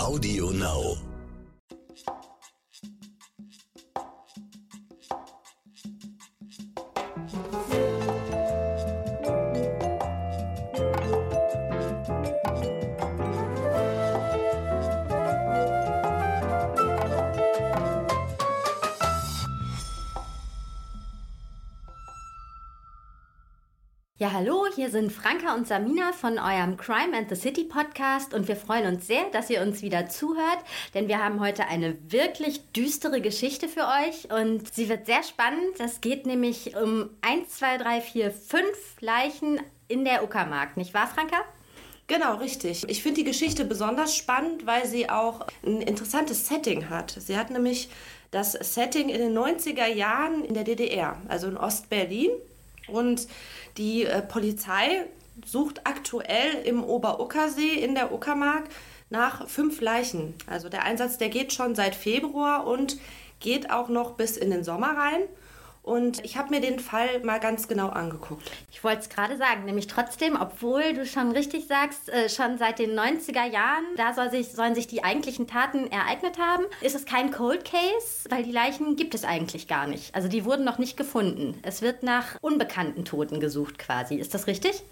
Audio 0.00 0.48
Now. 0.48 0.96
Ja, 24.20 24.32
hallo, 24.32 24.66
hier 24.74 24.90
sind 24.90 25.10
Franka 25.10 25.54
und 25.54 25.66
Samina 25.66 26.12
von 26.12 26.38
eurem 26.38 26.76
Crime 26.76 27.16
and 27.16 27.30
the 27.30 27.34
City 27.34 27.64
Podcast 27.64 28.34
und 28.34 28.48
wir 28.48 28.56
freuen 28.56 28.86
uns 28.86 29.06
sehr, 29.06 29.24
dass 29.32 29.48
ihr 29.48 29.62
uns 29.62 29.80
wieder 29.80 30.10
zuhört, 30.10 30.58
denn 30.92 31.08
wir 31.08 31.24
haben 31.24 31.40
heute 31.40 31.68
eine 31.68 31.96
wirklich 32.12 32.60
düstere 32.72 33.22
Geschichte 33.22 33.66
für 33.66 33.86
euch 33.86 34.30
und 34.30 34.74
sie 34.74 34.90
wird 34.90 35.06
sehr 35.06 35.22
spannend. 35.22 35.76
Es 35.78 36.02
geht 36.02 36.26
nämlich 36.26 36.76
um 36.76 37.08
1, 37.22 37.48
2, 37.48 37.78
3, 37.78 38.00
4, 38.02 38.30
5 38.30 38.66
Leichen 39.00 39.58
in 39.88 40.04
der 40.04 40.22
Uckermark, 40.22 40.76
nicht 40.76 40.92
wahr, 40.92 41.06
Franka? 41.06 41.38
Genau, 42.06 42.34
richtig. 42.34 42.90
Ich 42.90 43.02
finde 43.02 43.22
die 43.22 43.30
Geschichte 43.30 43.64
besonders 43.64 44.14
spannend, 44.14 44.66
weil 44.66 44.84
sie 44.84 45.08
auch 45.08 45.46
ein 45.64 45.80
interessantes 45.80 46.46
Setting 46.46 46.90
hat. 46.90 47.16
Sie 47.18 47.38
hat 47.38 47.48
nämlich 47.48 47.88
das 48.32 48.52
Setting 48.52 49.08
in 49.08 49.18
den 49.18 49.32
90er 49.34 49.86
Jahren 49.86 50.44
in 50.44 50.52
der 50.52 50.64
DDR, 50.64 51.16
also 51.26 51.46
in 51.48 51.56
Ostberlin. 51.56 52.32
Und 52.90 53.28
die 53.76 54.04
äh, 54.04 54.22
Polizei 54.22 55.04
sucht 55.44 55.86
aktuell 55.86 56.62
im 56.64 56.84
Oberuckersee 56.84 57.74
in 57.74 57.94
der 57.94 58.12
Uckermark 58.12 58.64
nach 59.08 59.48
fünf 59.48 59.80
Leichen. 59.80 60.34
Also 60.46 60.68
der 60.68 60.84
Einsatz, 60.84 61.18
der 61.18 61.28
geht 61.28 61.52
schon 61.52 61.74
seit 61.74 61.94
Februar 61.94 62.66
und 62.66 62.98
geht 63.40 63.70
auch 63.70 63.88
noch 63.88 64.12
bis 64.12 64.36
in 64.36 64.50
den 64.50 64.64
Sommer 64.64 64.96
rein. 64.96 65.22
Und 65.90 66.24
ich 66.24 66.36
habe 66.36 66.50
mir 66.50 66.60
den 66.60 66.78
Fall 66.78 67.18
mal 67.24 67.40
ganz 67.40 67.66
genau 67.66 67.88
angeguckt. 67.88 68.48
Ich 68.70 68.84
wollte 68.84 69.00
es 69.00 69.08
gerade 69.08 69.36
sagen, 69.36 69.64
nämlich 69.64 69.88
trotzdem, 69.88 70.38
obwohl 70.40 70.94
du 70.94 71.04
schon 71.04 71.32
richtig 71.32 71.66
sagst, 71.66 72.08
äh, 72.08 72.28
schon 72.28 72.58
seit 72.58 72.78
den 72.78 72.96
90er 72.96 73.44
Jahren, 73.44 73.82
da 73.96 74.14
soll 74.14 74.30
sich, 74.30 74.52
sollen 74.52 74.76
sich 74.76 74.86
die 74.86 75.02
eigentlichen 75.02 75.48
Taten 75.48 75.90
ereignet 75.90 76.38
haben, 76.38 76.62
ist 76.80 76.94
es 76.94 77.06
kein 77.06 77.32
Cold 77.32 77.64
Case, 77.64 78.28
weil 78.28 78.44
die 78.44 78.52
Leichen 78.52 78.94
gibt 78.94 79.16
es 79.16 79.24
eigentlich 79.24 79.66
gar 79.66 79.88
nicht. 79.88 80.14
Also 80.14 80.28
die 80.28 80.44
wurden 80.44 80.64
noch 80.64 80.78
nicht 80.78 80.96
gefunden. 80.96 81.58
Es 81.62 81.82
wird 81.82 82.04
nach 82.04 82.36
unbekannten 82.40 83.04
Toten 83.04 83.40
gesucht 83.40 83.80
quasi. 83.80 84.14
Ist 84.14 84.32
das 84.32 84.46
richtig? 84.46 84.84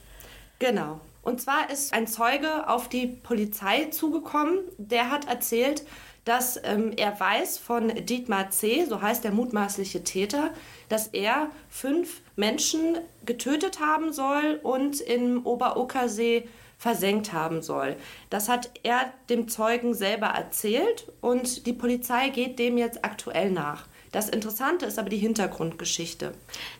Genau. 0.59 1.01
Und 1.23 1.41
zwar 1.41 1.71
ist 1.71 1.93
ein 1.93 2.09
Zeuge 2.09 2.69
auf 2.69 2.89
die 2.89 3.07
Polizei 3.07 3.85
zugekommen, 3.93 4.59
der 4.79 5.13
hat 5.13 5.29
erzählt, 5.29 5.85
dass 6.29 6.61
ähm, 6.63 6.93
er 6.97 7.19
weiß 7.19 7.57
von 7.59 7.89
Dietmar 7.89 8.51
C., 8.51 8.85
so 8.85 9.01
heißt 9.01 9.25
der 9.25 9.33
mutmaßliche 9.33 10.05
Täter, 10.05 10.51
dass 10.89 11.09
er 11.09 11.51
fünf 11.71 12.21
Menschen 12.37 12.99
getötet 13.25 13.81
haben 13.81 14.13
soll 14.13 14.61
und 14.63 15.01
im 15.01 15.47
Oberuckersee 15.47 16.47
versenkt 16.79 17.33
haben 17.33 17.63
soll. 17.63 17.97
Das 18.31 18.49
hat 18.49 18.71
er 18.83 19.13
dem 19.31 19.49
Zeugen 19.49 19.95
selber 19.95 20.27
erzählt 20.27 21.11
und 21.21 21.67
die 21.67 21.73
Polizei 21.73 22.29
geht 22.29 22.59
dem 22.59 22.79
jetzt 22.79 23.05
aktuell 23.05 23.51
nach. 23.51 23.87
Das 24.13 24.29
Interessante 24.29 24.87
ist 24.87 24.99
aber 24.99 25.11
die 25.11 25.19
Hintergrundgeschichte. 25.19 26.33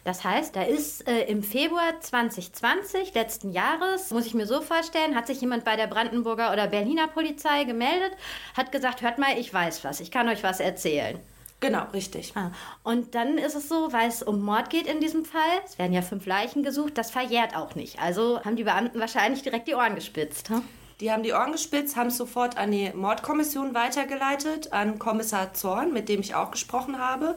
Das 0.05 0.25
heißt, 0.25 0.57
da 0.57 0.63
ist 0.63 1.07
äh, 1.07 1.25
im 1.25 1.43
Februar 1.43 2.01
2020, 2.01 3.15
letzten 3.15 3.53
Jahres, 3.53 4.11
muss 4.11 4.27
ich 4.27 4.35
mir 4.35 4.47
so 4.47 4.61
vorstellen, 4.61 5.15
hat 5.15 5.27
sich 5.27 5.41
jemand 5.41 5.65
bei 5.65 5.77
der 5.77 5.87
Brandenburger 5.87 6.53
oder 6.53 6.67
Berliner 6.69 7.09
Polizei 7.09 7.65
gemeldet, 7.65 8.13
hat 8.55 8.73
gesagt, 8.73 9.03
hört 9.03 9.19
mal, 9.19 9.39
ich 9.39 9.53
weiß 9.53 9.85
was, 9.85 10.01
ich 10.01 10.11
kann 10.11 10.29
euch 10.29 10.43
was 10.43 10.61
erzählen. 10.61 11.19
Genau, 11.61 11.85
richtig. 11.93 12.33
Ah. 12.37 12.53
Und 12.85 13.17
dann 13.17 13.37
ist 13.37 13.57
es 13.57 13.69
so, 13.69 13.93
weil 13.93 14.09
es 14.09 14.23
um 14.23 14.41
Mord 14.43 14.71
geht 14.71 14.87
in 14.87 15.01
diesem 15.01 15.25
Fall, 15.25 15.43
es 15.65 15.79
werden 15.79 15.93
ja 15.93 16.03
fünf 16.03 16.25
Leichen 16.25 16.63
gesucht, 16.63 16.97
das 16.97 17.11
verjährt 17.11 17.57
auch 17.57 17.75
nicht. 17.75 18.01
Also 18.01 18.41
haben 18.45 18.55
die 18.55 18.65
Beamten 18.65 19.01
wahrscheinlich 19.01 19.43
direkt 19.43 19.67
die 19.67 19.75
Ohren 19.75 19.97
gespitzt. 19.97 20.51
Hm? 20.51 20.63
Die 21.01 21.13
haben 21.13 21.23
die 21.23 21.33
Ohren 21.33 21.53
gespitzt, 21.53 21.95
haben 21.95 22.09
es 22.09 22.17
sofort 22.17 22.57
an 22.57 22.73
die 22.73 22.91
Mordkommission 22.93 23.73
weitergeleitet, 23.73 24.73
an 24.73 24.99
Kommissar 24.99 25.55
Zorn, 25.55 25.93
mit 25.93 26.09
dem 26.09 26.21
ich 26.21 26.35
auch 26.35 26.51
gesprochen 26.51 26.99
habe. 26.99 27.37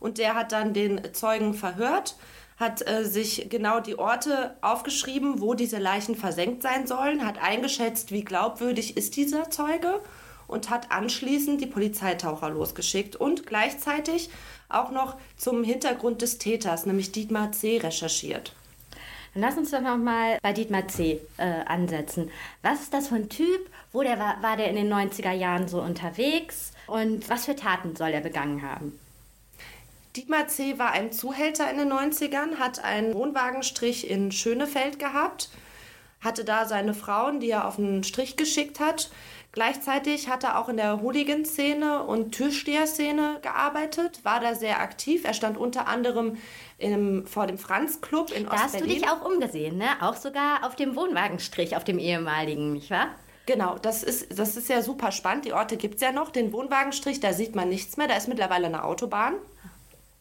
Und 0.00 0.16
der 0.16 0.34
hat 0.34 0.52
dann 0.52 0.72
den 0.72 1.12
Zeugen 1.12 1.52
verhört, 1.52 2.16
hat 2.56 2.86
äh, 2.88 3.04
sich 3.04 3.48
genau 3.50 3.80
die 3.80 3.98
Orte 3.98 4.56
aufgeschrieben, 4.62 5.40
wo 5.42 5.52
diese 5.52 5.78
Leichen 5.78 6.14
versenkt 6.14 6.62
sein 6.62 6.86
sollen, 6.86 7.26
hat 7.26 7.42
eingeschätzt, 7.42 8.10
wie 8.10 8.24
glaubwürdig 8.24 8.96
ist 8.96 9.16
dieser 9.16 9.50
Zeuge 9.50 10.00
und 10.46 10.70
hat 10.70 10.90
anschließend 10.90 11.60
die 11.60 11.66
Polizeitaucher 11.66 12.48
losgeschickt 12.48 13.16
und 13.16 13.46
gleichzeitig 13.46 14.30
auch 14.68 14.90
noch 14.90 15.16
zum 15.36 15.62
Hintergrund 15.62 16.22
des 16.22 16.38
Täters, 16.38 16.86
nämlich 16.86 17.12
Dietmar 17.12 17.52
C., 17.52 17.78
recherchiert. 17.78 18.54
Dann 19.34 19.42
lass 19.42 19.56
uns 19.56 19.72
doch 19.72 19.80
noch 19.80 19.96
mal 19.96 20.38
bei 20.42 20.52
Dietmar 20.52 20.86
C. 20.88 21.20
Äh, 21.36 21.64
ansetzen. 21.66 22.30
Was 22.62 22.82
ist 22.82 22.94
das 22.94 23.08
für 23.08 23.16
ein 23.16 23.28
Typ? 23.28 23.68
Wo 23.92 24.02
der 24.02 24.18
war, 24.18 24.40
war 24.42 24.56
der 24.56 24.70
in 24.70 24.76
den 24.76 24.92
90er 24.92 25.32
Jahren 25.32 25.68
so 25.68 25.82
unterwegs? 25.82 26.72
Und 26.86 27.28
was 27.28 27.46
für 27.46 27.56
Taten 27.56 27.96
soll 27.96 28.10
er 28.10 28.20
begangen 28.20 28.62
haben? 28.62 28.98
Dietmar 30.16 30.46
C. 30.46 30.78
war 30.78 30.92
ein 30.92 31.10
Zuhälter 31.10 31.68
in 31.68 31.78
den 31.78 31.92
90ern, 31.92 32.58
hat 32.60 32.84
einen 32.84 33.14
Wohnwagenstrich 33.14 34.08
in 34.08 34.30
Schönefeld 34.30 35.00
gehabt, 35.00 35.50
hatte 36.24 36.44
da 36.44 36.66
seine 36.66 36.94
Frauen, 36.94 37.38
die 37.38 37.50
er 37.50 37.68
auf 37.68 37.76
den 37.76 38.02
Strich 38.02 38.36
geschickt 38.36 38.80
hat. 38.80 39.10
Gleichzeitig 39.52 40.28
hat 40.28 40.42
er 40.42 40.58
auch 40.58 40.68
in 40.68 40.76
der 40.78 41.00
Hooligan-Szene 41.00 42.02
und 42.02 42.32
Türsteher-Szene 42.32 43.38
gearbeitet, 43.40 44.24
war 44.24 44.40
da 44.40 44.56
sehr 44.56 44.80
aktiv. 44.80 45.24
Er 45.24 45.32
stand 45.32 45.56
unter 45.56 45.86
anderem 45.86 46.38
im, 46.78 47.24
vor 47.26 47.46
dem 47.46 47.56
Franz-Club 47.56 48.32
in 48.32 48.46
Da 48.46 48.64
hast 48.64 48.80
du 48.80 48.84
dich 48.84 49.06
auch 49.06 49.24
umgesehen, 49.24 49.78
ne? 49.78 49.86
Auch 50.00 50.16
sogar 50.16 50.66
auf 50.66 50.74
dem 50.74 50.96
Wohnwagenstrich, 50.96 51.76
auf 51.76 51.84
dem 51.84 52.00
ehemaligen, 52.00 52.72
nicht 52.72 52.90
wahr? 52.90 53.10
Genau, 53.46 53.76
das 53.80 54.02
ist, 54.02 54.36
das 54.36 54.56
ist 54.56 54.68
ja 54.68 54.82
super 54.82 55.12
spannend. 55.12 55.44
Die 55.44 55.52
Orte 55.52 55.76
gibt 55.76 55.96
es 55.96 56.00
ja 56.00 56.10
noch. 56.10 56.30
Den 56.30 56.52
Wohnwagenstrich, 56.52 57.20
da 57.20 57.32
sieht 57.32 57.54
man 57.54 57.68
nichts 57.68 57.96
mehr. 57.96 58.08
Da 58.08 58.16
ist 58.16 58.26
mittlerweile 58.26 58.66
eine 58.66 58.82
Autobahn. 58.82 59.34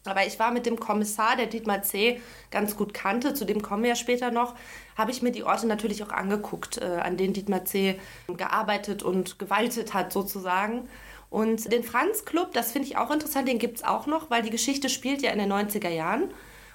Aber 0.06 0.26
ich 0.26 0.38
war 0.40 0.52
mit 0.52 0.66
dem 0.66 0.80
Kommissar, 0.80 1.38
der 1.38 1.48
Dietmar 1.48 1.82
C. 1.82 2.20
ganz 2.52 2.76
gut 2.76 2.94
kannte, 2.94 3.34
zu 3.34 3.46
dem 3.46 3.62
kommen 3.62 3.84
wir 3.84 3.90
ja 3.90 3.96
später 3.96 4.32
noch, 4.32 4.56
habe 4.98 5.12
ich 5.12 5.22
mir 5.22 5.32
die 5.32 5.44
Orte 5.44 5.66
natürlich 5.66 6.04
auch 6.04 6.10
angeguckt, 6.10 6.78
äh, 6.78 7.00
an 7.02 7.18
denen 7.18 7.34
Dietmar 7.34 7.66
C. 7.66 8.00
gearbeitet 8.28 9.04
und 9.04 9.40
gewaltet 9.40 9.94
hat 9.94 10.12
sozusagen. 10.12 10.90
Und 11.30 11.72
den 11.72 11.84
Franz 11.84 12.26
Club, 12.26 12.52
das 12.54 12.72
finde 12.72 12.88
ich 12.90 12.98
auch 12.98 13.10
interessant, 13.10 13.48
den 13.48 13.60
gibt 13.60 13.78
es 13.78 13.84
auch 13.84 14.06
noch, 14.06 14.30
weil 14.30 14.44
die 14.44 14.52
Geschichte 14.52 14.90
spielt 14.90 15.22
ja 15.22 15.32
in 15.32 15.40
den 15.40 15.52
90er 15.52 15.90
Jahren. 15.90 16.30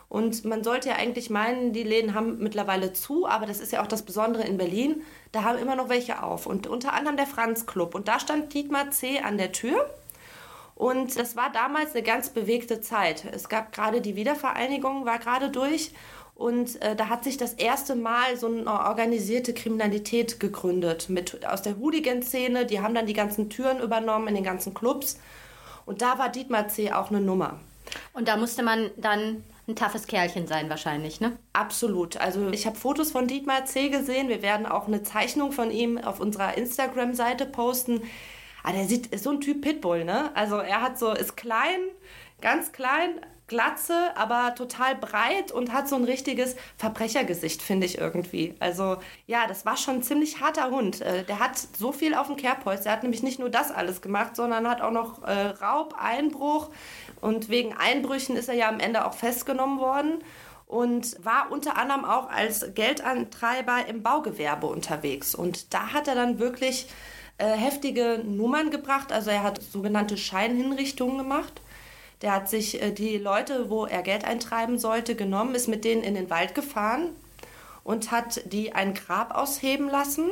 Und 0.09 0.47
man 0.47 0.65
sollte 0.65 0.89
ja 0.89 0.95
eigentlich 0.97 1.29
meinen, 1.29 1.75
die 1.75 1.83
Läden 1.83 2.15
haben 2.15 2.39
mittlerweile 2.39 2.95
zu, 2.95 3.29
aber 3.29 3.45
das 3.45 3.61
ist 3.61 3.73
ja 3.73 3.83
auch 3.83 3.87
das 3.87 4.03
Besondere 4.03 4.45
in 4.45 4.57
Berlin, 4.57 5.03
da 5.33 5.45
haben 5.45 5.59
immer 5.59 5.77
noch 5.77 5.91
welche 5.91 6.23
auf. 6.23 6.47
Und 6.47 6.67
unter 6.67 6.95
anderem 6.95 7.19
der 7.19 7.27
Franz 7.27 7.67
Club. 7.67 7.95
Und 7.95 8.09
da 8.09 8.19
stand 8.19 8.55
Dietmar 8.55 8.91
C. 8.91 9.21
an 9.21 9.37
der 9.37 9.53
Tür 9.53 9.89
und 10.79 11.19
das 11.19 11.35
war 11.35 11.51
damals 11.51 11.93
eine 11.93 12.05
ganz 12.05 12.31
bewegte 12.31 12.81
Zeit. 12.81 13.25
Es 13.33 13.49
gab 13.49 13.73
gerade 13.73 14.01
die 14.01 14.15
Wiedervereinigung, 14.15 15.05
war 15.05 15.19
gerade 15.19 15.51
durch. 15.51 15.91
Und 16.37 16.81
äh, 16.83 16.95
da 16.95 17.09
hat 17.09 17.25
sich 17.25 17.37
das 17.37 17.55
erste 17.55 17.97
Mal 17.97 18.37
so 18.37 18.47
eine 18.47 18.71
organisierte 18.71 19.53
Kriminalität 19.55 20.39
gegründet 20.39 21.09
mit, 21.09 21.45
aus 21.45 21.63
der 21.63 21.79
Hooligan-Szene. 21.79 22.65
Die 22.65 22.81
haben 22.81 22.95
dann 22.95 23.07
die 23.07 23.13
ganzen 23.13 23.51
Türen 23.51 23.81
übernommen 23.81 24.29
in 24.29 24.37
den 24.37 24.45
ganzen 24.45 24.73
Clubs. 24.73 25.19
Und 25.85 26.01
da 26.01 26.17
war 26.21 26.29
Dietmar 26.29 26.69
C. 26.69 26.93
auch 26.93 27.11
eine 27.11 27.21
Nummer. 27.21 27.59
Und 28.13 28.29
da 28.29 28.37
musste 28.37 28.63
man 28.63 28.93
dann 28.97 29.43
ein 29.67 29.75
toughes 29.75 30.07
Kerlchen 30.07 30.47
sein 30.47 30.71
wahrscheinlich, 30.71 31.21
ne? 31.21 31.37
Absolut. 31.55 32.19
Also 32.19 32.51
ich 32.51 32.67
habe 32.67 32.77
Fotos 32.77 33.11
von 33.11 33.27
Dietmar 33.27 33.65
C. 33.65 33.89
gesehen. 33.89 34.29
Wir 34.29 34.43
werden 34.43 34.65
auch 34.65 34.87
eine 34.87 35.03
Zeichnung 35.03 35.51
von 35.51 35.73
ihm 35.73 35.99
auf 35.99 36.21
unserer 36.21 36.57
Instagram-Seite 36.57 37.47
posten. 37.47 38.03
Ah, 38.63 38.73
der 38.73 38.87
sieht, 38.87 39.07
ist 39.09 39.25
so 39.25 39.31
ein 39.31 39.41
Typ 39.41 39.63
Pitbull, 39.63 40.05
ne? 40.05 40.31
Also 40.35 40.57
er 40.57 40.83
hat 40.83 40.99
so, 40.99 41.13
ist 41.13 41.37
klein, 41.37 41.81
ganz 42.41 42.73
klein, 42.73 43.21
Glatze, 43.49 44.11
aber 44.15 44.55
total 44.55 44.95
breit 44.95 45.53
und 45.53 45.73
hat 45.73 45.89
so 45.89 45.97
ein 45.97 46.05
richtiges 46.05 46.55
Verbrechergesicht, 46.77 47.63
finde 47.63 47.87
ich 47.87 47.97
irgendwie. 47.99 48.55
Also 48.61 48.99
ja, 49.27 49.47
das 49.49 49.65
war 49.65 49.79
schon 49.79 49.97
ein 49.97 50.03
ziemlich 50.03 50.41
harter 50.41 50.71
Hund. 50.71 51.01
Äh, 51.01 51.25
der 51.25 51.41
hat 51.41 51.57
so 51.57 51.91
viel 51.91 52.15
auf 52.15 52.27
dem 52.27 52.37
Kerbholz. 52.37 52.83
Der 52.83 52.93
hat 52.93 53.03
nämlich 53.03 53.23
nicht 53.23 53.39
nur 53.39 53.49
das 53.49 53.71
alles 53.71 54.03
gemacht, 54.03 54.37
sondern 54.37 54.69
hat 54.69 54.83
auch 54.83 54.91
noch 54.91 55.23
äh, 55.23 55.47
Raub, 55.63 55.95
Einbruch. 55.99 56.69
Und 57.23 57.49
wegen 57.49 57.75
Einbrüchen 57.75 58.37
ist 58.37 58.51
er 58.51 58.55
ja 58.55 58.69
am 58.69 58.81
Ende 58.81 59.07
auch 59.07 59.15
festgenommen 59.15 59.81
worden 59.81 60.23
und 60.67 61.25
war 61.25 61.51
unter 61.51 61.79
anderem 61.79 62.05
auch 62.05 62.29
als 62.29 62.75
Geldantreiber 62.75 63.87
im 63.89 64.03
Baugewerbe 64.03 64.67
unterwegs. 64.67 65.35
Und 65.35 65.73
da 65.73 65.95
hat 65.95 66.07
er 66.07 66.15
dann 66.15 66.39
wirklich 66.39 66.87
äh, 67.39 67.47
heftige 67.47 68.21
Nummern 68.25 68.71
gebracht. 68.71 69.13
Also 69.13 69.31
er 69.31 69.43
hat 69.43 69.63
sogenannte 69.63 70.17
Scheinhinrichtungen 70.17 71.19
gemacht. 71.19 71.61
Der 72.23 72.33
hat 72.33 72.49
sich 72.49 72.83
äh, 72.83 72.91
die 72.91 73.17
Leute, 73.17 73.71
wo 73.71 73.87
er 73.87 74.03
Geld 74.03 74.25
eintreiben 74.25 74.79
sollte, 74.79 75.15
genommen, 75.15 75.55
ist 75.55 75.69
mit 75.69 75.85
denen 75.85 76.03
in 76.03 76.15
den 76.15 76.31
Wald 76.31 76.55
gefahren 76.55 77.11
und 77.85 78.11
hat 78.11 78.43
die 78.53 78.75
ein 78.75 78.93
Grab 78.95 79.35
ausheben 79.35 79.89
lassen. 79.89 80.29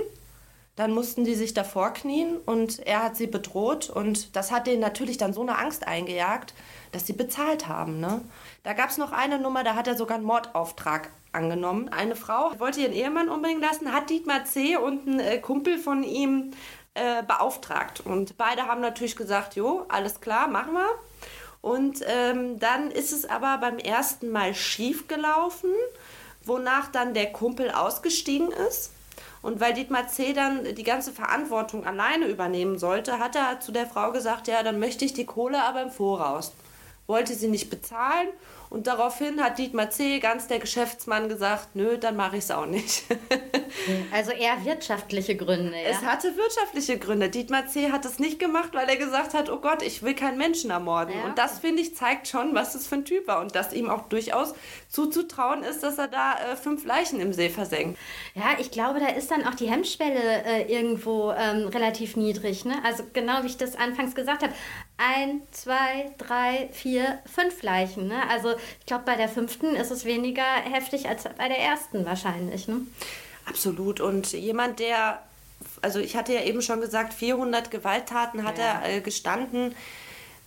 Dann 0.74 0.92
mussten 0.92 1.24
die 1.24 1.34
sich 1.34 1.54
davor 1.54 1.94
knien 1.94 2.36
und 2.44 2.80
er 2.80 3.02
hat 3.02 3.16
sie 3.16 3.26
bedroht 3.26 3.88
und 3.88 4.36
das 4.36 4.52
hat 4.52 4.66
denen 4.66 4.80
natürlich 4.80 5.16
dann 5.16 5.32
so 5.32 5.40
eine 5.40 5.56
Angst 5.56 5.86
eingejagt, 5.86 6.52
dass 6.92 7.06
sie 7.06 7.14
bezahlt 7.14 7.66
haben. 7.66 7.98
Ne? 7.98 8.20
Da 8.62 8.74
gab 8.74 8.90
es 8.90 8.98
noch 8.98 9.12
eine 9.12 9.38
Nummer, 9.38 9.64
da 9.64 9.74
hat 9.74 9.86
er 9.86 9.96
sogar 9.96 10.18
einen 10.18 10.26
Mordauftrag 10.26 11.08
angenommen. 11.32 11.88
Eine 11.88 12.14
Frau 12.14 12.52
wollte 12.58 12.82
ihren 12.82 12.92
Ehemann 12.92 13.30
umbringen 13.30 13.62
lassen, 13.62 13.92
hat 13.92 14.10
Dietmar 14.10 14.44
C. 14.44 14.76
und 14.76 15.06
ein 15.06 15.20
äh, 15.20 15.38
Kumpel 15.38 15.78
von 15.78 16.02
ihm 16.02 16.52
äh, 16.96 17.22
beauftragt. 17.22 18.00
Und 18.00 18.36
beide 18.36 18.66
haben 18.66 18.80
natürlich 18.80 19.16
gesagt, 19.16 19.54
jo, 19.54 19.84
alles 19.88 20.20
klar, 20.20 20.48
machen 20.48 20.72
wir. 20.72 20.88
Und 21.62 22.00
ähm, 22.06 22.58
dann 22.58 22.90
ist 22.90 23.12
es 23.12 23.24
aber 23.28 23.58
beim 23.58 23.78
ersten 23.78 24.30
Mal 24.30 24.54
schief 24.54 25.08
gelaufen, 25.08 25.70
wonach 26.44 26.90
dann 26.90 27.12
der 27.12 27.32
Kumpel 27.32 27.70
ausgestiegen 27.70 28.50
ist. 28.68 28.92
Und 29.42 29.60
weil 29.60 29.74
Dietmar 29.74 30.08
C. 30.08 30.32
dann 30.32 30.74
die 30.74 30.82
ganze 30.82 31.12
Verantwortung 31.12 31.86
alleine 31.86 32.26
übernehmen 32.26 32.78
sollte, 32.78 33.18
hat 33.18 33.36
er 33.36 33.60
zu 33.60 33.72
der 33.72 33.86
Frau 33.86 34.12
gesagt, 34.12 34.48
ja, 34.48 34.62
dann 34.62 34.78
möchte 34.78 35.04
ich 35.04 35.12
die 35.12 35.26
Kohle 35.26 35.62
aber 35.62 35.82
im 35.82 35.90
Voraus. 35.90 36.52
Wollte 37.06 37.34
sie 37.34 37.48
nicht 37.48 37.70
bezahlen 37.70 38.28
und 38.70 38.86
daraufhin 38.86 39.42
hat 39.42 39.58
Dietmar 39.58 39.90
C., 39.90 40.18
ganz 40.18 40.48
der 40.48 40.58
Geschäftsmann, 40.58 41.28
gesagt, 41.28 41.74
nö, 41.74 41.98
dann 41.98 42.16
mache 42.16 42.36
ich 42.36 42.44
es 42.44 42.50
auch 42.50 42.66
nicht. 42.66 43.04
also 44.12 44.32
eher 44.32 44.64
wirtschaftliche 44.64 45.36
Gründe. 45.36 45.76
Ja? 45.76 45.88
Es 45.88 46.02
hatte 46.02 46.36
wirtschaftliche 46.36 46.98
Gründe. 46.98 47.28
Dietmar 47.28 47.66
C. 47.66 47.92
hat 47.92 48.04
es 48.04 48.18
nicht 48.18 48.38
gemacht, 48.38 48.70
weil 48.72 48.88
er 48.88 48.96
gesagt 48.96 49.34
hat, 49.34 49.50
oh 49.50 49.58
Gott, 49.58 49.82
ich 49.82 50.02
will 50.02 50.14
keinen 50.14 50.38
Menschen 50.38 50.70
ermorden. 50.70 51.14
Ja. 51.16 51.24
Und 51.24 51.38
das, 51.38 51.60
finde 51.60 51.82
ich, 51.82 51.94
zeigt 51.94 52.28
schon, 52.28 52.54
was 52.54 52.72
das 52.72 52.86
für 52.86 52.96
ein 52.96 53.04
Typ 53.04 53.28
war. 53.28 53.40
Und 53.40 53.54
dass 53.54 53.72
ihm 53.72 53.88
auch 53.88 54.08
durchaus 54.08 54.54
zuzutrauen 54.88 55.62
ist, 55.62 55.82
dass 55.82 55.98
er 55.98 56.08
da 56.08 56.34
äh, 56.34 56.56
fünf 56.56 56.84
Leichen 56.84 57.20
im 57.20 57.32
See 57.32 57.50
versenkt. 57.50 57.98
Ja, 58.34 58.56
ich 58.58 58.70
glaube, 58.70 59.00
da 59.00 59.08
ist 59.08 59.30
dann 59.30 59.44
auch 59.44 59.54
die 59.54 59.68
Hemmschwelle 59.68 60.44
äh, 60.44 60.72
irgendwo 60.72 61.32
ähm, 61.32 61.68
relativ 61.68 62.16
niedrig. 62.16 62.64
Ne? 62.64 62.74
Also 62.84 63.04
genau 63.12 63.42
wie 63.42 63.46
ich 63.46 63.56
das 63.56 63.76
anfangs 63.76 64.14
gesagt 64.14 64.42
habe. 64.42 64.52
Ein, 64.96 65.42
zwei, 65.50 66.12
drei, 66.18 66.68
vier, 66.72 67.18
fünf 67.26 67.62
Leichen. 67.62 68.08
Ne? 68.08 68.16
Also 68.30 68.54
ich 68.80 68.86
glaube, 68.86 69.04
bei 69.04 69.16
der 69.16 69.28
fünften 69.28 69.74
ist 69.74 69.90
es 69.90 70.04
weniger 70.04 70.42
heftig 70.42 71.08
als 71.08 71.24
bei 71.24 71.48
der 71.48 71.58
ersten 71.58 72.06
wahrscheinlich. 72.06 72.68
Ne? 72.68 72.82
Absolut. 73.44 74.00
Und 74.00 74.32
jemand, 74.32 74.78
der, 74.78 75.22
also 75.82 75.98
ich 75.98 76.16
hatte 76.16 76.32
ja 76.32 76.42
eben 76.42 76.62
schon 76.62 76.80
gesagt, 76.80 77.12
400 77.12 77.70
Gewalttaten 77.70 78.44
hat 78.44 78.58
ja. 78.58 78.80
er 78.82 78.96
äh, 78.96 79.00
gestanden 79.00 79.74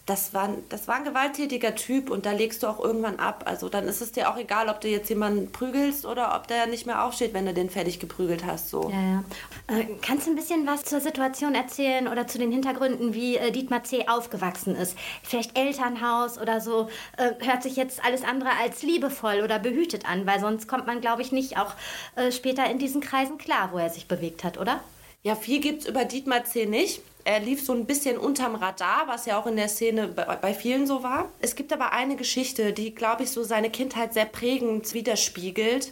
das 0.10 0.34
war, 0.34 0.50
das 0.70 0.88
war 0.88 0.96
ein 0.96 1.04
gewalttätiger 1.04 1.76
Typ 1.76 2.10
und 2.10 2.26
da 2.26 2.32
legst 2.32 2.64
du 2.64 2.68
auch 2.68 2.84
irgendwann 2.84 3.20
ab. 3.20 3.44
Also 3.46 3.70
dann 3.70 3.88
ist 3.88 4.02
es 4.02 4.12
dir 4.12 4.30
auch 4.32 4.38
egal, 4.38 4.68
ob 4.68 4.82
du 4.82 4.88
jetzt 4.88 5.08
jemanden 5.10 5.52
prügelst 5.52 6.06
oder 6.06 6.36
ob 6.36 6.48
der 6.48 6.66
nicht 6.66 6.88
mehr 6.88 7.04
aufsteht, 7.04 7.36
wenn 7.36 7.46
du 7.46 7.54
den 7.54 7.70
fertig 7.70 8.00
geprügelt 8.00 8.44
hast. 8.44 8.70
So. 8.70 8.90
Ja, 8.90 9.00
ja. 9.00 9.24
Äh, 9.68 9.86
kannst 10.02 10.26
du 10.26 10.32
ein 10.32 10.36
bisschen 10.36 10.66
was 10.66 10.84
zur 10.84 11.00
Situation 11.00 11.54
erzählen 11.54 12.08
oder 12.08 12.26
zu 12.26 12.40
den 12.40 12.52
Hintergründen, 12.52 13.14
wie 13.14 13.38
äh, 13.38 13.52
Dietmar 13.52 13.84
C. 13.84 14.08
aufgewachsen 14.08 14.76
ist? 14.76 14.98
Vielleicht 15.22 15.56
Elternhaus 15.56 16.40
oder 16.40 16.60
so. 16.60 16.90
Äh, 17.18 17.46
hört 17.46 17.62
sich 17.62 17.76
jetzt 17.76 18.04
alles 18.04 18.24
andere 18.24 18.50
als 18.60 18.82
liebevoll 18.82 19.42
oder 19.44 19.60
behütet 19.60 20.10
an, 20.10 20.26
weil 20.26 20.40
sonst 20.40 20.68
kommt 20.68 20.88
man, 20.88 21.02
glaube 21.02 21.22
ich, 21.22 21.32
nicht 21.32 21.58
auch 21.58 21.76
äh, 22.16 22.32
später 22.32 22.68
in 22.68 22.80
diesen 22.80 23.02
Kreisen 23.02 23.38
klar, 23.38 23.70
wo 23.74 23.78
er 23.78 23.92
sich 23.92 24.08
bewegt 24.08 24.44
hat, 24.44 24.58
oder? 24.58 24.80
Ja, 25.22 25.36
viel 25.36 25.60
gibt 25.60 25.82
es 25.82 25.88
über 25.88 26.06
Dietmar 26.06 26.46
C. 26.46 26.66
nicht 26.66 27.02
er 27.26 27.40
lief 27.40 27.64
so 27.64 27.74
ein 27.74 27.86
bisschen 27.86 28.18
unterm 28.18 28.56
Radar, 28.56 29.08
was 29.08 29.26
ja 29.26 29.40
auch 29.40 29.46
in 29.46 29.56
der 29.56 29.68
Szene 29.68 30.08
bei 30.08 30.54
vielen 30.54 30.88
so 30.88 31.04
war. 31.04 31.30
Es 31.40 31.56
gibt 31.56 31.74
aber 31.74 31.92
eine 31.92 32.16
Geschichte, 32.16 32.74
die, 32.74 32.96
glaube 32.96 33.24
ich, 33.24 33.32
so 33.32 33.44
seine 33.44 33.70
Kindheit 33.70 34.14
sehr 34.14 34.26
prägend 34.26 34.94
widerspiegelt. 34.94 35.92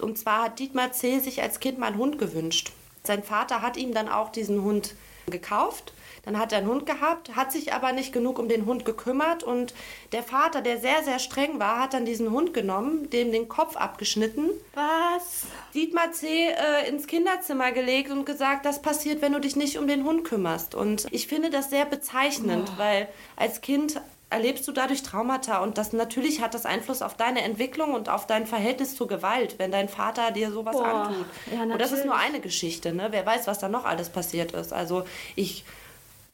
Und 0.00 0.18
zwar 0.18 0.44
hat 0.44 0.58
Dietmar 0.58 0.92
C. 0.92 1.18
sich 1.18 1.42
als 1.42 1.60
Kind 1.60 1.78
mal 1.78 1.86
einen 1.86 1.98
Hund 1.98 2.18
gewünscht. 2.18 2.72
Sein 3.02 3.22
Vater 3.22 3.62
hat 3.62 3.76
ihm 3.76 3.92
dann 3.92 4.08
auch 4.08 4.30
diesen 4.30 4.62
Hund 4.62 4.94
gekauft 5.30 5.92
dann 6.28 6.38
hat 6.38 6.52
er 6.52 6.58
einen 6.58 6.68
Hund 6.68 6.84
gehabt, 6.84 7.36
hat 7.36 7.52
sich 7.52 7.72
aber 7.72 7.92
nicht 7.92 8.12
genug 8.12 8.38
um 8.38 8.50
den 8.50 8.66
Hund 8.66 8.84
gekümmert 8.84 9.44
und 9.44 9.72
der 10.12 10.22
Vater, 10.22 10.60
der 10.60 10.78
sehr, 10.78 11.02
sehr 11.02 11.18
streng 11.20 11.58
war, 11.58 11.80
hat 11.80 11.94
dann 11.94 12.04
diesen 12.04 12.30
Hund 12.30 12.52
genommen, 12.52 13.08
dem 13.08 13.32
den 13.32 13.48
Kopf 13.48 13.76
abgeschnitten. 13.76 14.50
Was? 14.74 15.46
Dietmar 15.72 16.12
C. 16.12 16.48
Äh, 16.48 16.86
ins 16.86 17.06
Kinderzimmer 17.06 17.72
gelegt 17.72 18.10
und 18.10 18.26
gesagt, 18.26 18.66
das 18.66 18.82
passiert, 18.82 19.22
wenn 19.22 19.32
du 19.32 19.40
dich 19.40 19.56
nicht 19.56 19.78
um 19.78 19.88
den 19.88 20.04
Hund 20.04 20.24
kümmerst. 20.24 20.74
Und 20.74 21.06
ich 21.10 21.28
finde 21.28 21.48
das 21.48 21.70
sehr 21.70 21.86
bezeichnend, 21.86 22.70
oh. 22.74 22.78
weil 22.78 23.08
als 23.36 23.62
Kind 23.62 23.98
erlebst 24.30 24.68
du 24.68 24.72
dadurch 24.72 25.02
Traumata 25.02 25.58
und 25.58 25.78
das 25.78 25.92
natürlich 25.92 26.42
hat 26.42 26.54
das 26.54 26.66
Einfluss 26.66 27.02
auf 27.02 27.16
deine 27.16 27.42
Entwicklung 27.42 27.94
und 27.94 28.08
auf 28.08 28.26
dein 28.26 28.46
Verhältnis 28.46 28.94
zur 28.94 29.08
Gewalt, 29.08 29.58
wenn 29.58 29.70
dein 29.70 29.88
Vater 29.88 30.30
dir 30.32 30.52
sowas 30.52 30.76
Boah. 30.76 30.86
antut. 30.86 31.26
Ja, 31.52 31.62
und 31.62 31.78
das 31.78 31.92
ist 31.92 32.04
nur 32.04 32.16
eine 32.16 32.40
Geschichte, 32.40 32.92
ne? 32.92 33.08
Wer 33.10 33.24
weiß, 33.24 33.46
was 33.46 33.58
da 33.58 33.68
noch 33.68 33.84
alles 33.84 34.10
passiert 34.10 34.52
ist. 34.52 34.72
Also 34.72 35.04
ich 35.34 35.64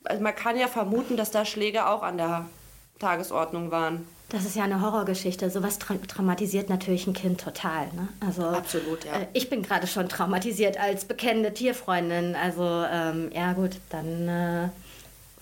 also 0.04 0.22
man 0.22 0.34
kann 0.34 0.58
ja 0.58 0.68
vermuten, 0.68 1.16
dass 1.16 1.30
da 1.30 1.44
Schläge 1.44 1.86
auch 1.88 2.02
an 2.02 2.18
der 2.18 2.46
Tagesordnung 2.98 3.70
waren. 3.70 4.06
Das 4.28 4.44
ist 4.44 4.56
ja 4.56 4.64
eine 4.64 4.80
Horrorgeschichte. 4.80 5.50
Sowas 5.50 5.78
tra 5.78 5.94
traumatisiert 6.08 6.68
natürlich 6.68 7.06
ein 7.06 7.12
Kind 7.12 7.40
total. 7.40 7.86
Ne? 7.94 8.08
Also, 8.20 8.46
Absolut, 8.46 9.04
ja. 9.04 9.20
Äh, 9.20 9.26
ich 9.32 9.50
bin 9.50 9.62
gerade 9.62 9.86
schon 9.86 10.08
traumatisiert 10.08 10.78
als 10.78 11.04
bekennende 11.04 11.52
Tierfreundin. 11.52 12.34
Also, 12.34 12.84
ähm, 12.90 13.30
ja, 13.34 13.52
gut, 13.52 13.72
dann 13.90 14.28
äh, 14.28 14.68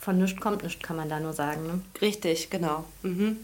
von 0.02 0.18
nichts 0.18 0.38
kommt 0.38 0.62
nichts, 0.62 0.82
kann 0.82 0.96
man 0.96 1.08
da 1.08 1.18
nur 1.18 1.32
sagen. 1.32 1.66
Ne? 1.66 1.80
Richtig, 2.00 2.50
genau. 2.50 2.84
Mhm 3.02 3.38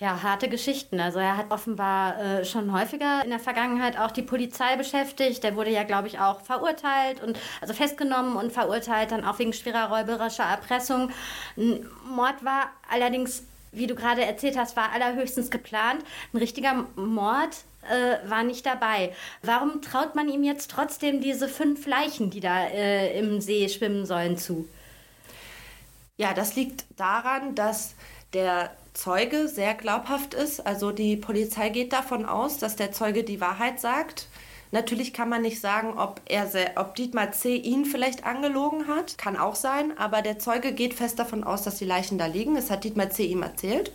ja, 0.00 0.22
harte 0.22 0.48
Geschichten. 0.48 1.00
Also 1.00 1.18
er 1.18 1.36
hat 1.36 1.50
offenbar 1.50 2.20
äh, 2.20 2.44
schon 2.44 2.72
häufiger 2.72 3.24
in 3.24 3.30
der 3.30 3.40
Vergangenheit 3.40 3.98
auch 3.98 4.12
die 4.12 4.22
Polizei 4.22 4.76
beschäftigt. 4.76 5.42
Der 5.42 5.56
wurde 5.56 5.70
ja, 5.70 5.82
glaube 5.82 6.06
ich, 6.06 6.20
auch 6.20 6.40
verurteilt 6.42 7.22
und 7.22 7.38
also 7.60 7.74
festgenommen 7.74 8.36
und 8.36 8.52
verurteilt 8.52 9.10
dann 9.10 9.24
auch 9.24 9.38
wegen 9.38 9.52
schwerer 9.52 9.90
räuberischer 9.90 10.44
Erpressung. 10.44 11.10
Ein 11.56 11.88
Mord 12.08 12.44
war 12.44 12.70
allerdings, 12.88 13.42
wie 13.72 13.88
du 13.88 13.96
gerade 13.96 14.24
erzählt 14.24 14.56
hast, 14.56 14.76
war 14.76 14.92
allerhöchstens 14.92 15.50
geplant. 15.50 16.04
Ein 16.32 16.38
richtiger 16.38 16.86
Mord 16.94 17.56
äh, 17.90 18.28
war 18.28 18.44
nicht 18.44 18.66
dabei. 18.66 19.12
Warum 19.42 19.82
traut 19.82 20.14
man 20.14 20.28
ihm 20.28 20.44
jetzt 20.44 20.70
trotzdem 20.70 21.20
diese 21.20 21.48
fünf 21.48 21.86
Leichen, 21.88 22.30
die 22.30 22.40
da 22.40 22.66
äh, 22.66 23.18
im 23.18 23.40
See 23.40 23.68
schwimmen 23.68 24.06
sollen, 24.06 24.38
zu? 24.38 24.68
Ja, 26.18 26.34
das 26.34 26.56
liegt 26.56 26.84
daran, 26.96 27.54
dass 27.54 27.94
der 28.34 28.70
Zeuge 28.92 29.48
sehr 29.48 29.74
glaubhaft 29.74 30.34
ist. 30.34 30.66
Also 30.66 30.90
die 30.90 31.16
Polizei 31.16 31.68
geht 31.68 31.92
davon 31.92 32.26
aus, 32.26 32.58
dass 32.58 32.74
der 32.74 32.90
Zeuge 32.92 33.22
die 33.22 33.40
Wahrheit 33.40 33.80
sagt. 33.80 34.26
Natürlich 34.72 35.14
kann 35.14 35.28
man 35.28 35.42
nicht 35.42 35.60
sagen, 35.60 35.96
ob, 35.96 36.20
er, 36.26 36.50
ob 36.74 36.96
Dietmar 36.96 37.30
C. 37.32 37.54
ihn 37.54 37.86
vielleicht 37.86 38.24
angelogen 38.24 38.88
hat. 38.88 39.16
Kann 39.16 39.36
auch 39.36 39.54
sein, 39.54 39.96
aber 39.96 40.20
der 40.20 40.38
Zeuge 40.40 40.72
geht 40.72 40.92
fest 40.92 41.18
davon 41.18 41.44
aus, 41.44 41.62
dass 41.62 41.76
die 41.76 41.86
Leichen 41.86 42.18
da 42.18 42.26
liegen. 42.26 42.56
Das 42.56 42.70
hat 42.70 42.84
Dietmar 42.84 43.10
C. 43.10 43.24
ihm 43.24 43.42
erzählt. 43.42 43.92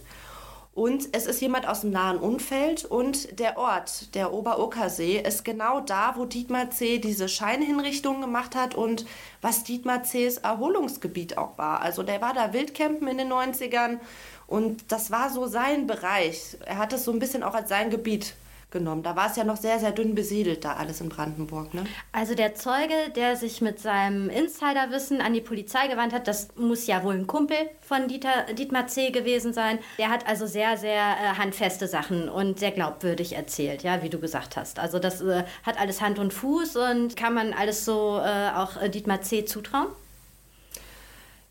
Und 0.75 1.09
es 1.11 1.27
ist 1.27 1.39
jemand 1.39 1.67
aus 1.67 1.81
dem 1.81 1.91
nahen 1.91 2.17
Umfeld 2.17 2.83
und 2.83 3.39
der 3.39 3.59
Ort, 3.59 4.15
der 4.15 4.33
Oberokersee, 4.33 5.19
ist 5.19 5.45
genau 5.45 5.81
da, 5.81 6.15
wo 6.17 6.25
Dietmar 6.25 6.71
C. 6.71 6.97
diese 6.97 7.29
Scheinhinrichtung 7.29 8.21
gemacht 8.21 8.55
hat 8.55 8.73
und 8.73 9.05
was 9.41 9.63
Dietmar 9.63 10.01
C.'s 10.01 10.39
Erholungsgebiet 10.39 11.37
auch 11.37 11.59
war. 11.59 11.81
Also 11.81 12.01
der 12.01 12.21
war 12.21 12.33
da 12.33 12.53
Wildcampen 12.53 13.07
in 13.07 13.19
den 13.19 13.31
90ern 13.31 13.99
und 14.47 14.91
das 14.91 15.11
war 15.11 15.29
so 15.29 15.45
sein 15.45 15.85
Bereich. 15.85 16.57
Er 16.65 16.79
hat 16.79 16.91
es 16.91 17.05
so 17.05 17.11
ein 17.11 17.19
bisschen 17.19 17.43
auch 17.43 17.53
als 17.53 17.69
sein 17.69 17.91
Gebiet 17.91 18.33
genommen. 18.73 19.03
Da 19.03 19.15
war 19.15 19.29
es 19.29 19.37
ja 19.37 19.45
noch 19.45 19.55
sehr, 19.55 19.79
sehr 19.79 19.91
dünn 19.91 20.15
besiedelt, 20.15 20.65
da 20.65 20.73
alles 20.73 20.99
in 20.99 21.07
Brandenburg. 21.07 21.73
Ne? 21.73 21.85
Also 22.11 22.35
der 22.35 22.55
Zeuge, 22.55 22.93
der 23.15 23.37
sich 23.37 23.61
mit 23.61 23.79
seinem 23.79 24.29
Insiderwissen 24.29 25.21
an 25.21 25.31
die 25.31 25.39
Polizei 25.39 25.87
gewandt 25.87 26.11
hat, 26.11 26.27
das 26.27 26.49
muss 26.57 26.85
ja 26.87 27.03
wohl 27.05 27.13
ein 27.13 27.27
Kumpel 27.27 27.55
von 27.79 28.09
Dieter, 28.09 28.53
Dietmar 28.53 28.87
C. 28.87 29.11
gewesen 29.11 29.53
sein. 29.53 29.79
Der 29.97 30.09
hat 30.09 30.27
also 30.27 30.45
sehr, 30.45 30.77
sehr 30.77 30.99
äh, 30.99 31.37
handfeste 31.37 31.87
Sachen 31.87 32.27
und 32.27 32.59
sehr 32.59 32.71
glaubwürdig 32.71 33.37
erzählt, 33.37 33.83
ja, 33.83 34.03
wie 34.03 34.09
du 34.09 34.19
gesagt 34.19 34.57
hast. 34.57 34.79
Also 34.79 34.99
das 34.99 35.21
äh, 35.21 35.45
hat 35.63 35.79
alles 35.79 36.01
Hand 36.01 36.19
und 36.19 36.33
Fuß 36.33 36.75
und 36.75 37.15
kann 37.15 37.33
man 37.33 37.53
alles 37.53 37.85
so 37.85 38.19
äh, 38.19 38.49
auch 38.55 38.81
äh, 38.81 38.89
Dietmar 38.89 39.21
C. 39.21 39.45
zutrauen? 39.45 39.87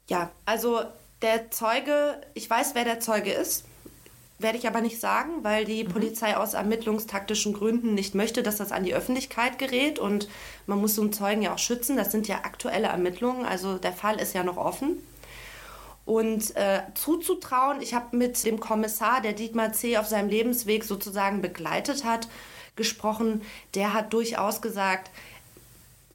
Ja, 0.08 0.30
also 0.44 0.80
der 1.22 1.50
Zeuge, 1.50 2.20
ich 2.34 2.50
weiß, 2.50 2.74
wer 2.74 2.84
der 2.84 3.00
Zeuge 3.00 3.32
ist, 3.32 3.64
werde 4.38 4.58
ich 4.58 4.66
aber 4.66 4.80
nicht 4.80 5.00
sagen, 5.00 5.42
weil 5.42 5.64
die 5.64 5.84
mhm. 5.84 5.88
Polizei 5.88 6.36
aus 6.36 6.54
ermittlungstaktischen 6.54 7.52
Gründen 7.52 7.94
nicht 7.94 8.14
möchte, 8.14 8.42
dass 8.42 8.56
das 8.56 8.72
an 8.72 8.84
die 8.84 8.94
Öffentlichkeit 8.94 9.58
gerät 9.58 9.98
und 9.98 10.28
man 10.66 10.80
muss 10.80 10.94
so 10.94 11.02
einen 11.02 11.12
Zeugen 11.12 11.42
ja 11.42 11.54
auch 11.54 11.58
schützen. 11.58 11.96
Das 11.96 12.12
sind 12.12 12.28
ja 12.28 12.36
aktuelle 12.44 12.88
Ermittlungen, 12.88 13.44
also 13.44 13.78
der 13.78 13.92
Fall 13.92 14.20
ist 14.20 14.34
ja 14.34 14.42
noch 14.42 14.56
offen. 14.56 14.98
Und 16.04 16.56
äh, 16.56 16.82
zuzutrauen, 16.94 17.80
ich 17.80 17.94
habe 17.94 18.16
mit 18.16 18.44
dem 18.44 18.58
Kommissar, 18.58 19.20
der 19.20 19.34
Dietmar 19.34 19.72
C. 19.72 19.98
auf 19.98 20.08
seinem 20.08 20.28
Lebensweg 20.28 20.82
sozusagen 20.82 21.42
begleitet 21.42 22.04
hat, 22.04 22.26
gesprochen. 22.74 23.42
Der 23.74 23.94
hat 23.94 24.12
durchaus 24.12 24.60
gesagt, 24.60 25.12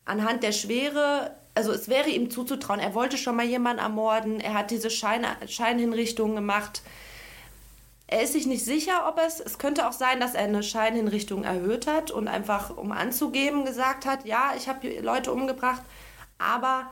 anhand 0.04 0.44
der 0.44 0.52
Schwere 0.52 1.32
also 1.58 1.72
es 1.72 1.90
wäre 1.90 2.10
ihm 2.10 2.30
zuzutrauen, 2.30 2.80
er 2.80 2.94
wollte 2.94 3.18
schon 3.18 3.36
mal 3.36 3.46
jemanden 3.46 3.82
ermorden, 3.82 4.40
er 4.40 4.54
hat 4.54 4.70
diese 4.70 4.92
Schein, 4.92 5.26
Scheinhinrichtungen 5.48 6.36
gemacht. 6.36 6.84
Er 8.08 8.22
ist 8.24 8.34
sich 8.34 8.48
nicht 8.48 8.64
sicher, 8.64 9.08
ob 9.10 9.20
es, 9.20 9.42
es 9.42 9.58
könnte 9.58 9.88
auch 9.88 9.92
sein, 9.92 10.22
dass 10.22 10.34
er 10.34 10.46
eine 10.46 10.64
Scheinhinrichtung 10.64 11.44
erhöht 11.44 11.88
hat 11.88 12.10
und 12.10 12.30
einfach, 12.30 12.78
um 12.78 12.94
anzugeben, 12.94 13.66
gesagt 13.66 14.06
hat, 14.06 14.26
ja, 14.26 14.54
ich 14.56 14.70
habe 14.70 14.88
Leute 15.02 15.34
umgebracht. 15.34 15.82
Aber 16.38 16.90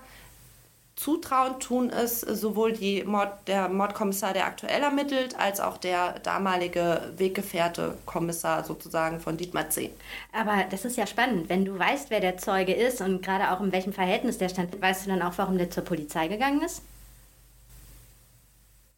zutrauen 0.97 1.59
tun 1.61 1.89
es 1.89 2.19
sowohl 2.19 2.73
die 2.73 3.03
Mord, 3.05 3.47
der 3.47 3.69
Mordkommissar, 3.69 4.33
der 4.33 4.45
aktuell 4.45 4.81
ermittelt, 4.81 5.39
als 5.39 5.61
auch 5.61 5.77
der 5.77 6.19
damalige 6.19 7.13
Weggefährte-Kommissar 7.15 8.65
sozusagen 8.65 9.21
von 9.21 9.37
Dietmar 9.37 9.69
C. 9.69 9.91
Aber 10.33 10.65
das 10.69 10.83
ist 10.83 10.97
ja 10.97 11.07
spannend. 11.07 11.47
Wenn 11.47 11.63
du 11.63 11.79
weißt, 11.79 12.09
wer 12.09 12.19
der 12.19 12.37
Zeuge 12.37 12.73
ist 12.73 12.99
und 12.99 13.21
gerade 13.21 13.51
auch 13.51 13.61
in 13.61 13.71
welchem 13.71 13.93
Verhältnis 13.93 14.37
der 14.37 14.49
stand, 14.49 14.81
weißt 14.81 15.05
du 15.05 15.11
dann 15.11 15.21
auch, 15.21 15.37
warum 15.37 15.57
der 15.57 15.69
zur 15.69 15.85
Polizei 15.85 16.27
gegangen 16.27 16.61
ist? 16.61 16.81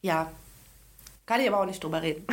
Ja, 0.01 0.31
kann 1.27 1.41
ich 1.41 1.47
aber 1.47 1.59
auch 1.59 1.65
nicht 1.65 1.83
drüber 1.83 2.01
reden. 2.01 2.25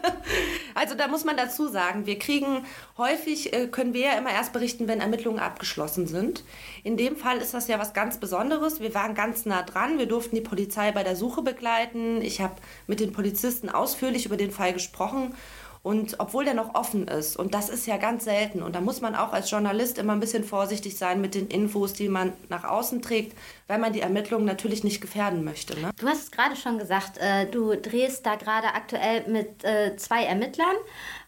also 0.74 0.94
da 0.94 1.06
muss 1.06 1.24
man 1.24 1.36
dazu 1.36 1.68
sagen, 1.68 2.06
wir 2.06 2.18
kriegen 2.18 2.64
häufig, 2.96 3.52
äh, 3.52 3.68
können 3.68 3.92
wir 3.92 4.06
ja 4.06 4.12
immer 4.18 4.32
erst 4.32 4.54
berichten, 4.54 4.88
wenn 4.88 5.00
Ermittlungen 5.00 5.38
abgeschlossen 5.38 6.06
sind. 6.06 6.42
In 6.82 6.96
dem 6.96 7.16
Fall 7.16 7.38
ist 7.38 7.52
das 7.52 7.68
ja 7.68 7.78
was 7.78 7.92
ganz 7.92 8.18
Besonderes. 8.18 8.80
Wir 8.80 8.94
waren 8.94 9.14
ganz 9.14 9.44
nah 9.44 9.62
dran. 9.62 9.98
Wir 9.98 10.06
durften 10.06 10.34
die 10.34 10.40
Polizei 10.40 10.90
bei 10.92 11.04
der 11.04 11.14
Suche 11.14 11.42
begleiten. 11.42 12.22
Ich 12.22 12.40
habe 12.40 12.54
mit 12.86 13.00
den 13.00 13.12
Polizisten 13.12 13.68
ausführlich 13.68 14.24
über 14.24 14.38
den 14.38 14.50
Fall 14.50 14.72
gesprochen 14.72 15.34
und 15.82 16.20
obwohl 16.20 16.44
der 16.44 16.54
noch 16.54 16.74
offen 16.76 17.08
ist, 17.08 17.36
und 17.36 17.54
das 17.54 17.68
ist 17.68 17.86
ja 17.86 17.96
ganz 17.96 18.24
selten, 18.24 18.62
und 18.62 18.76
da 18.76 18.80
muss 18.80 19.00
man 19.00 19.16
auch 19.16 19.32
als 19.32 19.50
Journalist 19.50 19.98
immer 19.98 20.12
ein 20.12 20.20
bisschen 20.20 20.44
vorsichtig 20.44 20.96
sein 20.96 21.20
mit 21.20 21.34
den 21.34 21.48
Infos, 21.48 21.92
die 21.92 22.08
man 22.08 22.32
nach 22.48 22.62
außen 22.62 23.02
trägt, 23.02 23.36
weil 23.66 23.78
man 23.78 23.92
die 23.92 24.00
Ermittlungen 24.00 24.44
natürlich 24.44 24.84
nicht 24.84 25.00
gefährden 25.00 25.42
möchte. 25.42 25.78
Ne? 25.80 25.90
Du 25.98 26.06
hast 26.06 26.22
es 26.22 26.30
gerade 26.30 26.54
schon 26.54 26.78
gesagt, 26.78 27.18
äh, 27.18 27.46
du 27.50 27.74
drehst 27.76 28.24
da 28.24 28.36
gerade 28.36 28.68
aktuell 28.68 29.28
mit 29.28 29.64
äh, 29.64 29.96
zwei 29.96 30.22
Ermittlern. 30.22 30.76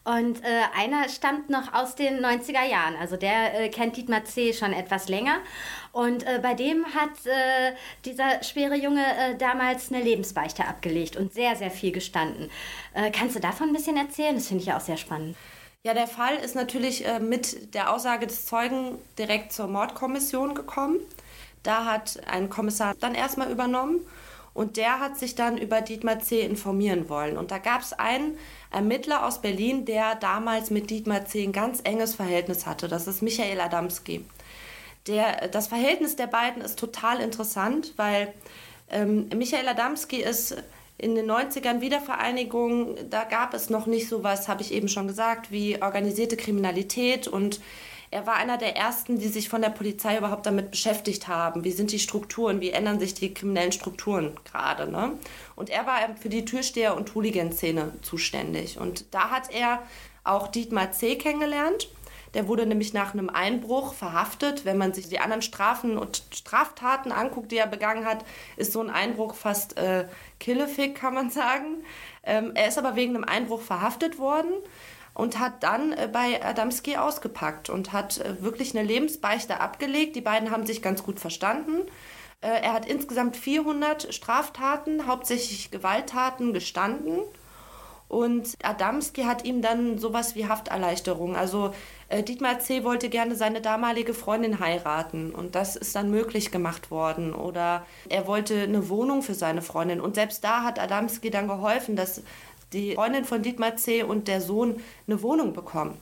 Und 0.04 0.44
äh, 0.44 0.46
einer 0.76 1.08
stammt 1.08 1.48
noch 1.48 1.72
aus 1.72 1.94
den 1.94 2.22
90er 2.22 2.62
Jahren. 2.62 2.94
Also 2.96 3.16
der 3.16 3.58
äh, 3.58 3.68
kennt 3.70 3.96
Dietmar 3.96 4.24
C. 4.24 4.52
schon 4.52 4.74
etwas 4.74 5.08
länger. 5.08 5.38
Und 5.92 6.26
äh, 6.26 6.40
bei 6.42 6.52
dem 6.52 6.84
hat 6.94 7.24
äh, 7.24 7.74
dieser 8.04 8.42
schwere 8.42 8.76
Junge 8.76 9.02
äh, 9.02 9.36
damals 9.36 9.90
eine 9.90 10.02
Lebensbeichte 10.02 10.66
abgelegt 10.66 11.16
und 11.16 11.32
sehr, 11.32 11.56
sehr 11.56 11.70
viel 11.70 11.90
gestanden. 11.90 12.50
Äh, 12.92 13.10
kannst 13.12 13.34
du 13.34 13.40
davon 13.40 13.68
ein 13.68 13.72
bisschen 13.72 13.96
erzählen? 13.96 14.34
Das 14.34 14.48
finde 14.48 14.60
ich 14.60 14.68
ja 14.68 14.76
auch 14.76 14.82
sehr 14.82 14.98
spannend. 14.98 15.36
Ja, 15.82 15.94
der 15.94 16.06
Fall 16.06 16.36
ist 16.36 16.54
natürlich 16.54 17.04
mit 17.20 17.74
der 17.74 17.92
Aussage 17.92 18.26
des 18.26 18.46
Zeugen 18.46 18.96
direkt 19.18 19.52
zur 19.52 19.66
Mordkommission 19.66 20.54
gekommen. 20.54 20.98
Da 21.62 21.84
hat 21.84 22.20
ein 22.26 22.48
Kommissar 22.48 22.94
dann 23.00 23.14
erstmal 23.14 23.50
übernommen 23.50 24.00
und 24.54 24.76
der 24.76 25.00
hat 25.00 25.18
sich 25.18 25.34
dann 25.34 25.58
über 25.58 25.80
Dietmar 25.80 26.20
C. 26.20 26.40
informieren 26.40 27.08
wollen. 27.08 27.36
Und 27.36 27.50
da 27.50 27.58
gab 27.58 27.82
es 27.82 27.92
einen 27.92 28.38
Ermittler 28.70 29.26
aus 29.26 29.42
Berlin, 29.42 29.84
der 29.84 30.14
damals 30.14 30.70
mit 30.70 30.90
Dietmar 30.90 31.26
C. 31.26 31.42
ein 31.42 31.52
ganz 31.52 31.80
enges 31.82 32.14
Verhältnis 32.14 32.64
hatte. 32.64 32.86
Das 32.86 33.08
ist 33.08 33.20
Michael 33.20 33.60
Adamski. 33.60 34.24
Der, 35.08 35.48
das 35.48 35.66
Verhältnis 35.66 36.16
der 36.16 36.28
beiden 36.28 36.62
ist 36.62 36.78
total 36.78 37.20
interessant, 37.20 37.92
weil 37.96 38.32
ähm, 38.90 39.28
Michael 39.34 39.68
Adamski 39.68 40.22
ist 40.22 40.56
in 40.96 41.16
den 41.16 41.28
90ern 41.28 41.80
Wiedervereinigung, 41.80 43.10
da 43.10 43.24
gab 43.24 43.52
es 43.52 43.68
noch 43.68 43.86
nicht 43.86 44.08
so 44.08 44.22
was, 44.22 44.46
habe 44.46 44.62
ich 44.62 44.72
eben 44.72 44.88
schon 44.88 45.08
gesagt, 45.08 45.50
wie 45.50 45.82
organisierte 45.82 46.36
Kriminalität 46.36 47.26
und 47.26 47.60
er 48.10 48.26
war 48.26 48.34
einer 48.34 48.58
der 48.58 48.76
ersten, 48.76 49.18
die 49.18 49.28
sich 49.28 49.48
von 49.48 49.62
der 49.62 49.70
Polizei 49.70 50.16
überhaupt 50.16 50.46
damit 50.46 50.70
beschäftigt 50.70 51.28
haben. 51.28 51.64
Wie 51.64 51.72
sind 51.72 51.92
die 51.92 51.98
Strukturen? 51.98 52.60
Wie 52.60 52.70
ändern 52.70 53.00
sich 53.00 53.14
die 53.14 53.34
kriminellen 53.34 53.72
Strukturen 53.72 54.36
gerade? 54.44 54.90
Ne? 54.90 55.12
Und 55.56 55.70
er 55.70 55.86
war 55.86 55.98
für 56.20 56.28
die 56.28 56.44
Türsteher- 56.44 56.96
und 56.96 57.14
Hooligan-Szene 57.14 57.92
zuständig. 58.02 58.78
Und 58.78 59.12
da 59.12 59.30
hat 59.30 59.52
er 59.52 59.82
auch 60.22 60.48
Dietmar 60.48 60.92
C. 60.92 61.16
kennengelernt. 61.16 61.88
Der 62.34 62.48
wurde 62.48 62.66
nämlich 62.66 62.92
nach 62.92 63.14
einem 63.14 63.30
Einbruch 63.30 63.94
verhaftet. 63.94 64.64
Wenn 64.64 64.76
man 64.76 64.92
sich 64.92 65.08
die 65.08 65.20
anderen 65.20 65.42
Strafen 65.42 65.96
und 65.96 66.24
Straftaten 66.32 67.12
anguckt, 67.12 67.52
die 67.52 67.58
er 67.58 67.68
begangen 67.68 68.04
hat, 68.04 68.24
ist 68.56 68.72
so 68.72 68.80
ein 68.80 68.90
Einbruch 68.90 69.34
fast 69.34 69.76
äh, 69.76 70.06
killefig, 70.40 70.94
kann 70.96 71.14
man 71.14 71.30
sagen. 71.30 71.84
Ähm, 72.24 72.52
er 72.54 72.68
ist 72.68 72.78
aber 72.78 72.96
wegen 72.96 73.14
einem 73.14 73.24
Einbruch 73.24 73.60
verhaftet 73.60 74.18
worden 74.18 74.52
und 75.14 75.38
hat 75.38 75.62
dann 75.62 75.92
äh, 75.92 76.08
bei 76.12 76.44
Adamski 76.44 76.96
ausgepackt 76.96 77.70
und 77.70 77.92
hat 77.92 78.18
äh, 78.18 78.42
wirklich 78.42 78.76
eine 78.76 78.86
Lebensbeichte 78.86 79.60
abgelegt. 79.60 80.16
Die 80.16 80.20
beiden 80.20 80.50
haben 80.50 80.66
sich 80.66 80.82
ganz 80.82 81.02
gut 81.04 81.20
verstanden. 81.20 81.82
Äh, 82.40 82.62
er 82.62 82.72
hat 82.72 82.86
insgesamt 82.86 83.36
400 83.36 84.12
Straftaten, 84.12 85.06
hauptsächlich 85.06 85.70
Gewalttaten, 85.70 86.52
gestanden. 86.52 87.20
Und 88.08 88.54
Adamski 88.62 89.22
hat 89.22 89.44
ihm 89.44 89.62
dann 89.62 89.98
sowas 89.98 90.34
wie 90.34 90.46
Hafterleichterung. 90.46 91.36
Also 91.36 91.72
Dietmar 92.12 92.60
C. 92.60 92.84
wollte 92.84 93.08
gerne 93.08 93.34
seine 93.34 93.60
damalige 93.60 94.14
Freundin 94.14 94.60
heiraten 94.60 95.34
und 95.34 95.56
das 95.56 95.74
ist 95.74 95.96
dann 95.96 96.10
möglich 96.10 96.52
gemacht 96.52 96.92
worden. 96.92 97.34
Oder 97.34 97.84
er 98.08 98.28
wollte 98.28 98.60
eine 98.60 98.88
Wohnung 98.88 99.22
für 99.22 99.34
seine 99.34 99.62
Freundin 99.62 100.00
und 100.00 100.14
selbst 100.14 100.44
da 100.44 100.62
hat 100.62 100.78
Adamski 100.78 101.30
dann 101.30 101.48
geholfen, 101.48 101.96
dass 101.96 102.22
die 102.74 102.94
Freundin 102.94 103.24
von 103.24 103.42
Dietmar 103.42 103.76
C. 103.76 104.02
und 104.02 104.28
der 104.28 104.40
Sohn 104.40 104.82
eine 105.06 105.22
Wohnung 105.22 105.52
bekommen. 105.52 105.98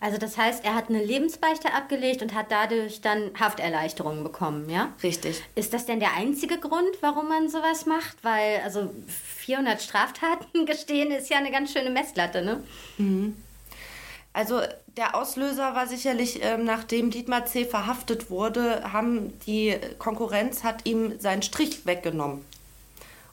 Also 0.00 0.16
das 0.16 0.38
heißt, 0.38 0.64
er 0.64 0.74
hat 0.74 0.88
eine 0.88 1.04
Lebensbeichte 1.04 1.74
abgelegt 1.74 2.22
und 2.22 2.34
hat 2.34 2.50
dadurch 2.50 3.00
dann 3.00 3.30
Hafterleichterungen 3.38 4.24
bekommen, 4.24 4.70
ja? 4.70 4.92
Richtig. 5.02 5.42
Ist 5.54 5.74
das 5.74 5.84
denn 5.84 6.00
der 6.00 6.14
einzige 6.14 6.58
Grund, 6.58 6.88
warum 7.00 7.28
man 7.28 7.48
sowas 7.48 7.84
macht? 7.84 8.16
Weil 8.22 8.60
also 8.64 8.90
400 9.06 9.82
Straftaten 9.82 10.66
gestehen 10.66 11.10
ist 11.10 11.28
ja 11.28 11.36
eine 11.36 11.50
ganz 11.50 11.72
schöne 11.72 11.90
Messlatte, 11.90 12.42
ne? 12.42 12.62
Mhm. 12.96 13.36
Also 14.32 14.60
der 14.96 15.14
Auslöser 15.16 15.74
war 15.74 15.86
sicherlich, 15.86 16.40
ähm, 16.42 16.64
nachdem 16.64 17.10
Dietmar 17.10 17.46
C. 17.46 17.64
verhaftet 17.64 18.30
wurde, 18.30 18.92
haben 18.92 19.38
die 19.46 19.76
Konkurrenz 19.98 20.64
hat 20.64 20.86
ihm 20.86 21.18
seinen 21.18 21.42
Strich 21.42 21.86
weggenommen. 21.86 22.44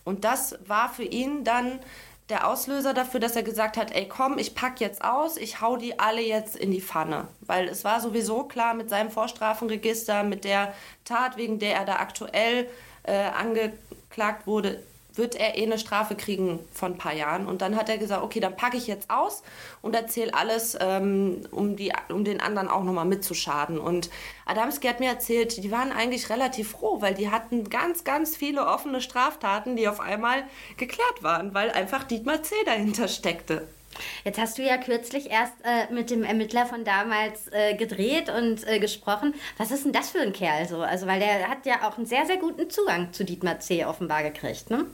Und 0.03 0.23
das 0.23 0.57
war 0.67 0.89
für 0.93 1.03
ihn 1.03 1.43
dann 1.43 1.79
der 2.29 2.47
Auslöser 2.47 2.93
dafür, 2.93 3.19
dass 3.19 3.35
er 3.35 3.43
gesagt 3.43 3.77
hat, 3.77 3.91
ey 3.95 4.07
komm, 4.07 4.37
ich 4.37 4.55
pack 4.55 4.79
jetzt 4.79 5.03
aus, 5.03 5.37
ich 5.37 5.61
hau 5.61 5.77
die 5.77 5.99
alle 5.99 6.21
jetzt 6.21 6.55
in 6.55 6.71
die 6.71 6.81
Pfanne. 6.81 7.27
Weil 7.41 7.67
es 7.67 7.83
war 7.83 8.01
sowieso 8.01 8.43
klar 8.43 8.73
mit 8.73 8.89
seinem 8.89 9.11
Vorstrafenregister, 9.11 10.23
mit 10.23 10.43
der 10.43 10.73
Tat, 11.03 11.37
wegen 11.37 11.59
der 11.59 11.75
er 11.75 11.85
da 11.85 11.97
aktuell 11.97 12.67
äh, 13.03 13.13
angeklagt 13.15 14.47
wurde, 14.47 14.81
wird 15.17 15.35
er 15.35 15.57
eh 15.57 15.63
eine 15.63 15.79
Strafe 15.79 16.15
kriegen 16.15 16.59
von 16.71 16.93
ein 16.93 16.97
paar 16.97 17.13
Jahren. 17.13 17.47
Und 17.47 17.61
dann 17.61 17.75
hat 17.75 17.89
er 17.89 17.97
gesagt, 17.97 18.23
okay, 18.23 18.39
dann 18.39 18.55
packe 18.55 18.77
ich 18.77 18.87
jetzt 18.87 19.09
aus 19.09 19.43
und 19.81 19.95
erzähle 19.95 20.33
alles, 20.33 20.77
ähm, 20.79 21.47
um, 21.51 21.75
die, 21.75 21.93
um 22.09 22.23
den 22.23 22.41
anderen 22.41 22.67
auch 22.67 22.83
nochmal 22.83 23.05
mitzuschaden. 23.05 23.79
Und 23.79 24.09
Adamski 24.45 24.87
hat 24.87 24.99
mir 24.99 25.09
erzählt, 25.09 25.63
die 25.63 25.71
waren 25.71 25.91
eigentlich 25.91 26.29
relativ 26.29 26.71
froh, 26.71 27.01
weil 27.01 27.13
die 27.13 27.29
hatten 27.31 27.69
ganz, 27.69 28.03
ganz 28.03 28.35
viele 28.35 28.65
offene 28.65 29.01
Straftaten, 29.01 29.75
die 29.75 29.87
auf 29.87 29.99
einmal 29.99 30.43
geklärt 30.77 31.23
waren, 31.23 31.53
weil 31.53 31.71
einfach 31.71 32.03
Dietmar 32.03 32.43
C. 32.43 32.55
dahinter 32.65 33.07
steckte. 33.07 33.67
Jetzt 34.23 34.39
hast 34.39 34.57
du 34.57 34.63
ja 34.63 34.77
kürzlich 34.77 35.29
erst 35.29 35.53
äh, 35.63 35.93
mit 35.93 36.09
dem 36.09 36.23
Ermittler 36.23 36.65
von 36.65 36.83
damals 36.83 37.47
äh, 37.51 37.75
gedreht 37.75 38.29
und 38.29 38.67
äh, 38.67 38.79
gesprochen. 38.79 39.33
Was 39.57 39.71
ist 39.71 39.85
denn 39.85 39.93
das 39.93 40.09
für 40.09 40.19
ein 40.19 40.33
Kerl 40.33 40.67
so? 40.67 40.81
Also, 40.81 41.07
weil 41.07 41.19
der 41.19 41.47
hat 41.47 41.65
ja 41.65 41.87
auch 41.87 41.97
einen 41.97 42.05
sehr, 42.05 42.25
sehr 42.25 42.37
guten 42.37 42.69
Zugang 42.69 43.13
zu 43.13 43.23
Dietmar 43.23 43.59
C. 43.59 43.85
offenbar 43.85 44.23
gekriegt, 44.23 44.69
ne? 44.69 44.85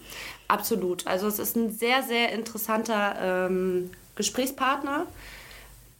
Absolut. 0.47 1.07
Also, 1.07 1.27
es 1.27 1.39
ist 1.39 1.55
ein 1.55 1.71
sehr, 1.71 2.03
sehr 2.03 2.31
interessanter 2.31 3.47
ähm, 3.49 3.91
Gesprächspartner. 4.15 5.07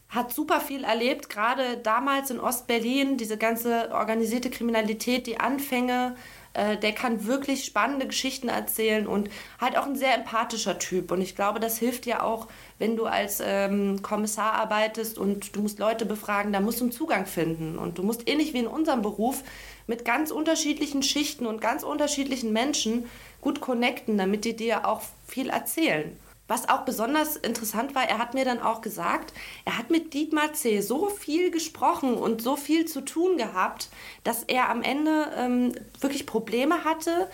Hat 0.08 0.32
super 0.34 0.60
viel 0.60 0.84
erlebt, 0.84 1.30
gerade 1.30 1.78
damals 1.78 2.30
in 2.30 2.38
Ostberlin, 2.38 3.16
diese 3.16 3.38
ganze 3.38 3.90
organisierte 3.92 4.50
Kriminalität, 4.50 5.26
die 5.26 5.40
Anfänge 5.40 6.16
äh, 6.54 6.76
der 6.76 6.92
kann 6.92 7.26
wirklich 7.26 7.64
spannende 7.64 8.06
Geschichten 8.06 8.48
erzählen 8.48 9.06
und 9.06 9.30
halt 9.60 9.76
auch 9.76 9.86
ein 9.86 9.96
sehr 9.96 10.14
empathischer 10.14 10.78
Typ. 10.78 11.10
Und 11.10 11.20
ich 11.20 11.34
glaube, 11.34 11.60
das 11.60 11.78
hilft 11.78 12.06
ja 12.06 12.22
auch, 12.22 12.48
wenn 12.78 12.96
du 12.96 13.06
als 13.06 13.42
ähm, 13.44 14.02
Kommissar 14.02 14.54
arbeitest 14.54 15.18
und 15.18 15.56
du 15.56 15.62
musst 15.62 15.78
Leute 15.78 16.04
befragen, 16.04 16.52
da 16.52 16.60
musst 16.60 16.80
du 16.80 16.84
einen 16.84 16.92
Zugang 16.92 17.26
finden. 17.26 17.78
Und 17.78 17.98
du 17.98 18.02
musst 18.02 18.28
ähnlich 18.28 18.52
wie 18.52 18.58
in 18.58 18.66
unserem 18.66 19.02
Beruf 19.02 19.42
mit 19.86 20.04
ganz 20.04 20.30
unterschiedlichen 20.30 21.02
Schichten 21.02 21.46
und 21.46 21.60
ganz 21.60 21.82
unterschiedlichen 21.82 22.52
Menschen 22.52 23.06
gut 23.40 23.60
connecten, 23.60 24.18
damit 24.18 24.44
die 24.44 24.54
dir 24.54 24.86
auch 24.86 25.02
viel 25.26 25.48
erzählen. 25.48 26.16
Was 26.52 26.68
auch 26.68 26.82
besonders 26.82 27.36
interessant 27.36 27.94
war, 27.94 28.06
er 28.06 28.18
hat 28.18 28.34
mir 28.34 28.44
dann 28.44 28.60
auch 28.60 28.82
gesagt, 28.82 29.32
er 29.64 29.78
hat 29.78 29.88
mit 29.88 30.12
Dietmar 30.12 30.52
C. 30.52 30.82
so 30.82 31.08
viel 31.08 31.50
gesprochen 31.50 32.12
und 32.12 32.42
so 32.42 32.56
viel 32.56 32.84
zu 32.84 33.00
tun 33.00 33.38
gehabt, 33.38 33.88
dass 34.22 34.42
er 34.42 34.68
am 34.68 34.82
Ende 34.82 35.32
ähm, 35.34 35.72
wirklich 35.98 36.26
Probleme 36.26 36.84
hatte 36.84 37.30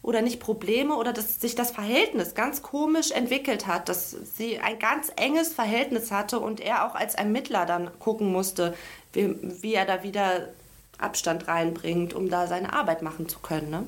oder 0.00 0.22
nicht 0.22 0.40
Probleme 0.40 0.96
oder 0.96 1.12
dass 1.12 1.38
sich 1.38 1.54
das 1.54 1.70
Verhältnis 1.70 2.34
ganz 2.34 2.62
komisch 2.62 3.10
entwickelt 3.10 3.66
hat, 3.66 3.90
dass 3.90 4.16
sie 4.36 4.58
ein 4.58 4.78
ganz 4.78 5.12
enges 5.16 5.52
Verhältnis 5.52 6.10
hatte 6.10 6.40
und 6.40 6.58
er 6.58 6.86
auch 6.86 6.94
als 6.94 7.14
Ermittler 7.14 7.66
dann 7.66 7.90
gucken 7.98 8.32
musste, 8.32 8.74
wie, 9.12 9.36
wie 9.60 9.74
er 9.74 9.84
da 9.84 10.02
wieder 10.02 10.48
Abstand 10.96 11.46
reinbringt, 11.46 12.14
um 12.14 12.30
da 12.30 12.46
seine 12.46 12.72
Arbeit 12.72 13.02
machen 13.02 13.28
zu 13.28 13.38
können. 13.40 13.68
Ne? 13.68 13.86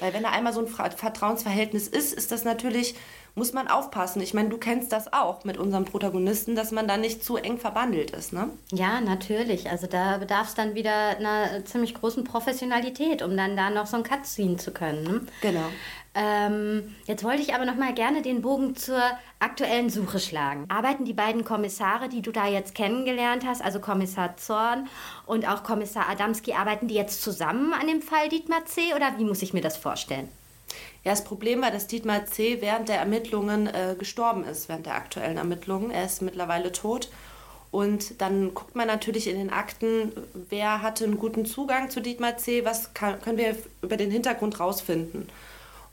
Weil 0.00 0.14
wenn 0.14 0.22
da 0.22 0.30
einmal 0.30 0.52
so 0.52 0.60
ein 0.60 0.68
Vertrauensverhältnis 0.68 1.88
ist, 1.88 2.14
ist 2.14 2.30
das 2.30 2.44
natürlich 2.44 2.94
muss 3.34 3.52
man 3.52 3.68
aufpassen. 3.68 4.20
Ich 4.22 4.34
meine, 4.34 4.48
du 4.48 4.58
kennst 4.58 4.92
das 4.92 5.12
auch 5.12 5.44
mit 5.44 5.56
unserem 5.56 5.84
Protagonisten, 5.84 6.54
dass 6.54 6.72
man 6.72 6.88
da 6.88 6.96
nicht 6.96 7.24
zu 7.24 7.36
eng 7.36 7.58
verbandelt 7.58 8.10
ist, 8.10 8.32
ne? 8.32 8.50
Ja, 8.72 9.00
natürlich. 9.00 9.70
Also 9.70 9.86
da 9.86 10.18
bedarf 10.18 10.48
es 10.48 10.54
dann 10.54 10.74
wieder 10.74 11.16
einer 11.16 11.64
ziemlich 11.64 11.94
großen 11.94 12.24
Professionalität, 12.24 13.22
um 13.22 13.36
dann 13.36 13.56
da 13.56 13.70
noch 13.70 13.86
so 13.86 13.96
ein 13.96 14.02
Cut 14.02 14.26
ziehen 14.26 14.58
zu 14.58 14.72
können. 14.72 15.04
Ne? 15.04 15.20
Genau. 15.42 15.66
Ähm, 16.12 16.96
jetzt 17.06 17.22
wollte 17.22 17.40
ich 17.40 17.54
aber 17.54 17.64
noch 17.64 17.76
mal 17.76 17.94
gerne 17.94 18.20
den 18.20 18.42
Bogen 18.42 18.74
zur 18.74 19.00
aktuellen 19.38 19.90
Suche 19.90 20.18
schlagen. 20.18 20.64
Arbeiten 20.68 21.04
die 21.04 21.12
beiden 21.12 21.44
Kommissare, 21.44 22.08
die 22.08 22.20
du 22.20 22.32
da 22.32 22.48
jetzt 22.48 22.74
kennengelernt 22.74 23.46
hast, 23.46 23.62
also 23.62 23.78
Kommissar 23.78 24.36
Zorn 24.36 24.88
und 25.26 25.48
auch 25.48 25.62
Kommissar 25.62 26.08
Adamski, 26.08 26.54
arbeiten 26.54 26.88
die 26.88 26.96
jetzt 26.96 27.22
zusammen 27.22 27.72
an 27.72 27.86
dem 27.86 28.02
Fall 28.02 28.28
Dietmar 28.28 28.64
C. 28.66 28.92
oder 28.96 29.18
wie 29.18 29.24
muss 29.24 29.42
ich 29.42 29.52
mir 29.52 29.62
das 29.62 29.76
vorstellen? 29.76 30.28
Ja, 31.02 31.12
das 31.12 31.24
Problem 31.24 31.62
war, 31.62 31.70
dass 31.70 31.86
Dietmar 31.86 32.26
C. 32.26 32.60
während 32.60 32.88
der 32.88 32.98
Ermittlungen 32.98 33.66
äh, 33.66 33.96
gestorben 33.98 34.44
ist, 34.44 34.68
während 34.68 34.86
der 34.86 34.96
aktuellen 34.96 35.38
Ermittlungen. 35.38 35.90
Er 35.90 36.04
ist 36.04 36.20
mittlerweile 36.20 36.72
tot. 36.72 37.10
Und 37.70 38.20
dann 38.20 38.52
guckt 38.52 38.74
man 38.74 38.88
natürlich 38.88 39.28
in 39.28 39.36
den 39.36 39.50
Akten, 39.50 40.12
wer 40.34 40.82
hatte 40.82 41.04
einen 41.04 41.18
guten 41.18 41.46
Zugang 41.46 41.88
zu 41.88 42.00
Dietmar 42.00 42.36
C., 42.36 42.64
was 42.64 42.94
kann, 42.94 43.20
können 43.22 43.38
wir 43.38 43.56
über 43.80 43.96
den 43.96 44.10
Hintergrund 44.10 44.58
rausfinden. 44.58 45.28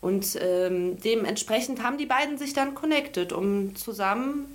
Und 0.02 0.38
ähm, 0.42 1.00
dementsprechend 1.00 1.84
haben 1.84 1.98
die 1.98 2.06
beiden 2.06 2.38
sich 2.38 2.54
dann 2.54 2.76
connected, 2.76 3.32
um 3.32 3.76
zusammen 3.76 4.46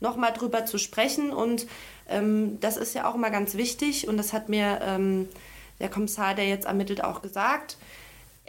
nochmal 0.00 0.32
drüber 0.32 0.64
zu 0.64 0.78
sprechen. 0.78 1.30
Und 1.32 1.66
ähm, 2.08 2.58
das 2.60 2.76
ist 2.76 2.94
ja 2.94 3.08
auch 3.08 3.14
immer 3.14 3.30
ganz 3.30 3.54
wichtig. 3.54 4.08
Und 4.08 4.16
das 4.16 4.32
hat 4.32 4.48
mir 4.48 4.80
ähm, 4.82 5.28
der 5.80 5.90
Kommissar, 5.90 6.34
der 6.34 6.48
jetzt 6.48 6.66
ermittelt, 6.66 7.04
auch 7.04 7.22
gesagt. 7.22 7.76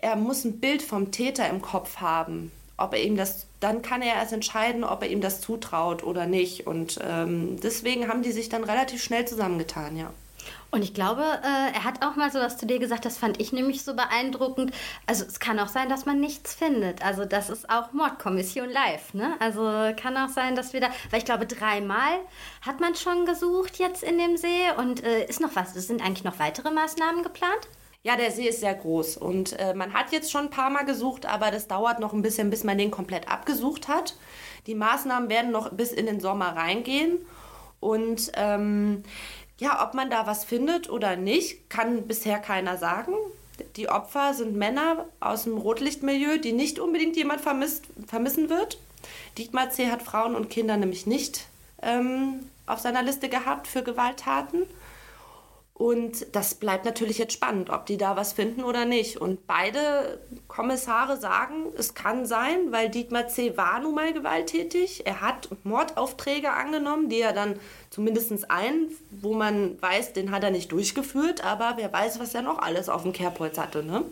Er 0.01 0.15
muss 0.15 0.43
ein 0.46 0.60
Bild 0.60 0.81
vom 0.81 1.12
Täter 1.12 1.50
im 1.50 1.62
Kopf 1.62 1.98
haben. 1.98 2.51
Ob 2.77 2.93
er 2.93 3.03
ihm 3.03 3.15
das, 3.15 3.46
dann 3.60 3.84
kann 3.84 4.01
er 4.01 4.15
erst 4.15 4.34
entscheiden, 4.34 4.84
ob 4.84 5.03
er 5.03 5.10
ihm 5.10 5.22
das 5.22 5.41
zutraut 5.41 6.03
oder 6.03 6.25
nicht. 6.25 6.65
Und 6.65 7.00
ähm, 7.08 7.60
deswegen 7.62 8.08
haben 8.08 8.24
die 8.24 8.31
sich 8.31 8.50
dann 8.50 8.63
relativ 8.63 9.03
schnell 9.03 9.27
zusammengetan, 9.27 9.96
ja. 9.96 10.12
Und 10.72 10.84
ich 10.84 10.93
glaube, 10.93 11.22
äh, 11.22 11.75
er 11.75 11.84
hat 11.84 12.03
auch 12.03 12.15
mal 12.15 12.31
so 12.31 12.39
was 12.39 12.58
zu 12.58 12.65
dir 12.65 12.79
gesagt, 12.79 13.03
das 13.03 13.17
fand 13.17 13.41
ich 13.41 13.51
nämlich 13.51 13.84
so 13.84 13.93
beeindruckend. 13.93 14.74
Also 15.05 15.25
es 15.25 15.39
kann 15.39 15.60
auch 15.60 15.67
sein, 15.67 15.89
dass 15.89 16.05
man 16.05 16.20
nichts 16.20 16.55
findet. 16.55 17.03
Also 17.03 17.25
das 17.25 17.50
ist 17.50 17.70
auch 17.70 17.91
Mordkommission 17.91 18.70
live, 18.70 19.13
ne? 19.13 19.36
Also 19.39 19.62
kann 20.01 20.17
auch 20.17 20.29
sein, 20.29 20.55
dass 20.55 20.72
wir 20.72 20.79
da, 20.79 20.88
weil 21.10 21.20
ich 21.20 21.25
glaube, 21.25 21.46
dreimal 21.46 22.20
hat 22.62 22.79
man 22.79 22.96
schon 22.96 23.25
gesucht 23.25 23.79
jetzt 23.79 24.01
in 24.01 24.17
dem 24.17 24.38
See 24.38 24.72
und 24.77 25.03
äh, 25.03 25.25
ist 25.25 25.41
noch 25.41 25.55
was, 25.55 25.74
sind 25.74 26.01
eigentlich 26.01 26.24
noch 26.24 26.39
weitere 26.39 26.72
Maßnahmen 26.72 27.22
geplant? 27.22 27.67
Ja, 28.03 28.15
der 28.15 28.31
See 28.31 28.48
ist 28.48 28.62
sehr 28.62 28.74
groß 28.74 29.17
und 29.17 29.60
äh, 29.60 29.75
man 29.75 29.93
hat 29.93 30.12
jetzt 30.12 30.31
schon 30.31 30.46
ein 30.46 30.50
paar 30.50 30.72
Mal 30.72 30.86
gesucht, 30.86 31.27
aber 31.27 31.51
das 31.51 31.67
dauert 31.67 32.00
noch 32.00 32.13
ein 32.13 32.24
bisschen, 32.24 32.50
bis 32.50 32.63
man 32.63 32.79
den 32.79 32.89
komplett 32.89 33.29
abgesucht 33.29 33.88
hat. 33.88 34.15
Die 34.65 34.74
Maßnahmen 34.74 35.29
werden 35.29 35.51
noch 35.51 35.72
bis 35.72 35.91
in 35.91 36.08
den 36.08 36.20
Sommer 36.20 36.55
reingehen 36.55 37.20
und 37.79 38.31
ähm, 38.36 39.03
ja, 39.60 39.86
ob 39.86 39.93
man 39.93 40.10
da 40.10 40.25
was 40.25 40.43
findet 40.43 40.89
oder 40.89 41.15
nicht, 41.15 41.70
kann 41.70 42.08
bisher 42.08 42.39
keiner 42.39 42.77
sagen. 42.77 43.13
Die 43.75 43.89
Opfer 43.89 44.34
sind 44.34 44.55
Männer 44.55 45.05
aus 45.20 45.43
dem 45.43 45.58
Rotlichtmilieu, 45.58 46.39
die 46.39 46.53
nicht 46.53 46.79
unbedingt 46.79 47.15
jemand 47.15 47.41
vermisst, 47.41 47.86
vermissen 48.08 48.50
wird. 48.50 48.79
Dietmar 49.38 49.70
C. 49.70 49.91
hat 49.91 50.01
Frauen 50.01 50.36
und 50.36 50.50
Kinder 50.50 50.77
nämlich 50.77 51.05
nicht 51.05 51.46
ähm, 51.84 52.48
auf 52.65 52.79
seiner 52.79 53.03
Liste 53.03 53.29
gehabt 53.29 53.67
für 53.67 53.84
Gewalttaten. 53.84 54.63
Und 55.74 56.28
das 56.36 56.56
bleibt 56.56 56.86
natürlich 56.86 57.18
jetzt 57.18 57.34
spannend, 57.34 57.72
ob 57.72 57.88
die 57.88 57.98
da 57.98 58.16
was 58.16 58.34
finden 58.34 58.63
oder 58.63 58.86
nicht. 58.86 59.18
Und 59.18 59.48
beide 59.48 60.20
Kommissare 60.48 61.18
sagen, 61.18 61.74
es 61.75 61.96
kann 61.96 62.28
sein, 62.28 62.72
weil 62.72 62.90
Dietmar 62.90 63.28
C. 63.28 63.58
war 63.58 63.80
nun 63.80 63.96
mal 63.96 64.13
gewalttätig. 64.13 65.08
Er 65.08 65.22
hat 65.22 65.50
Mordaufträge 65.63 66.51
angenommen, 66.51 67.10
die 67.10 67.22
er 67.22 67.34
dann 67.34 67.56
zumindest 67.90 68.51
einen, 68.51 68.92
wo 69.10 69.34
man 69.34 69.82
weiß, 69.82 70.13
den 70.13 70.30
hat 70.30 70.44
er 70.44 70.51
nicht 70.51 70.72
durchgeführt, 70.72 71.44
aber 71.44 71.74
wer 71.78 71.92
weiß, 71.92 72.20
was 72.20 72.36
er 72.36 72.44
noch 72.44 72.60
alles 72.60 72.88
auf 72.88 73.01
dem 73.01 73.13
Kerbholz 73.13 73.58
hatte, 73.58 73.84
ne? 73.84 74.06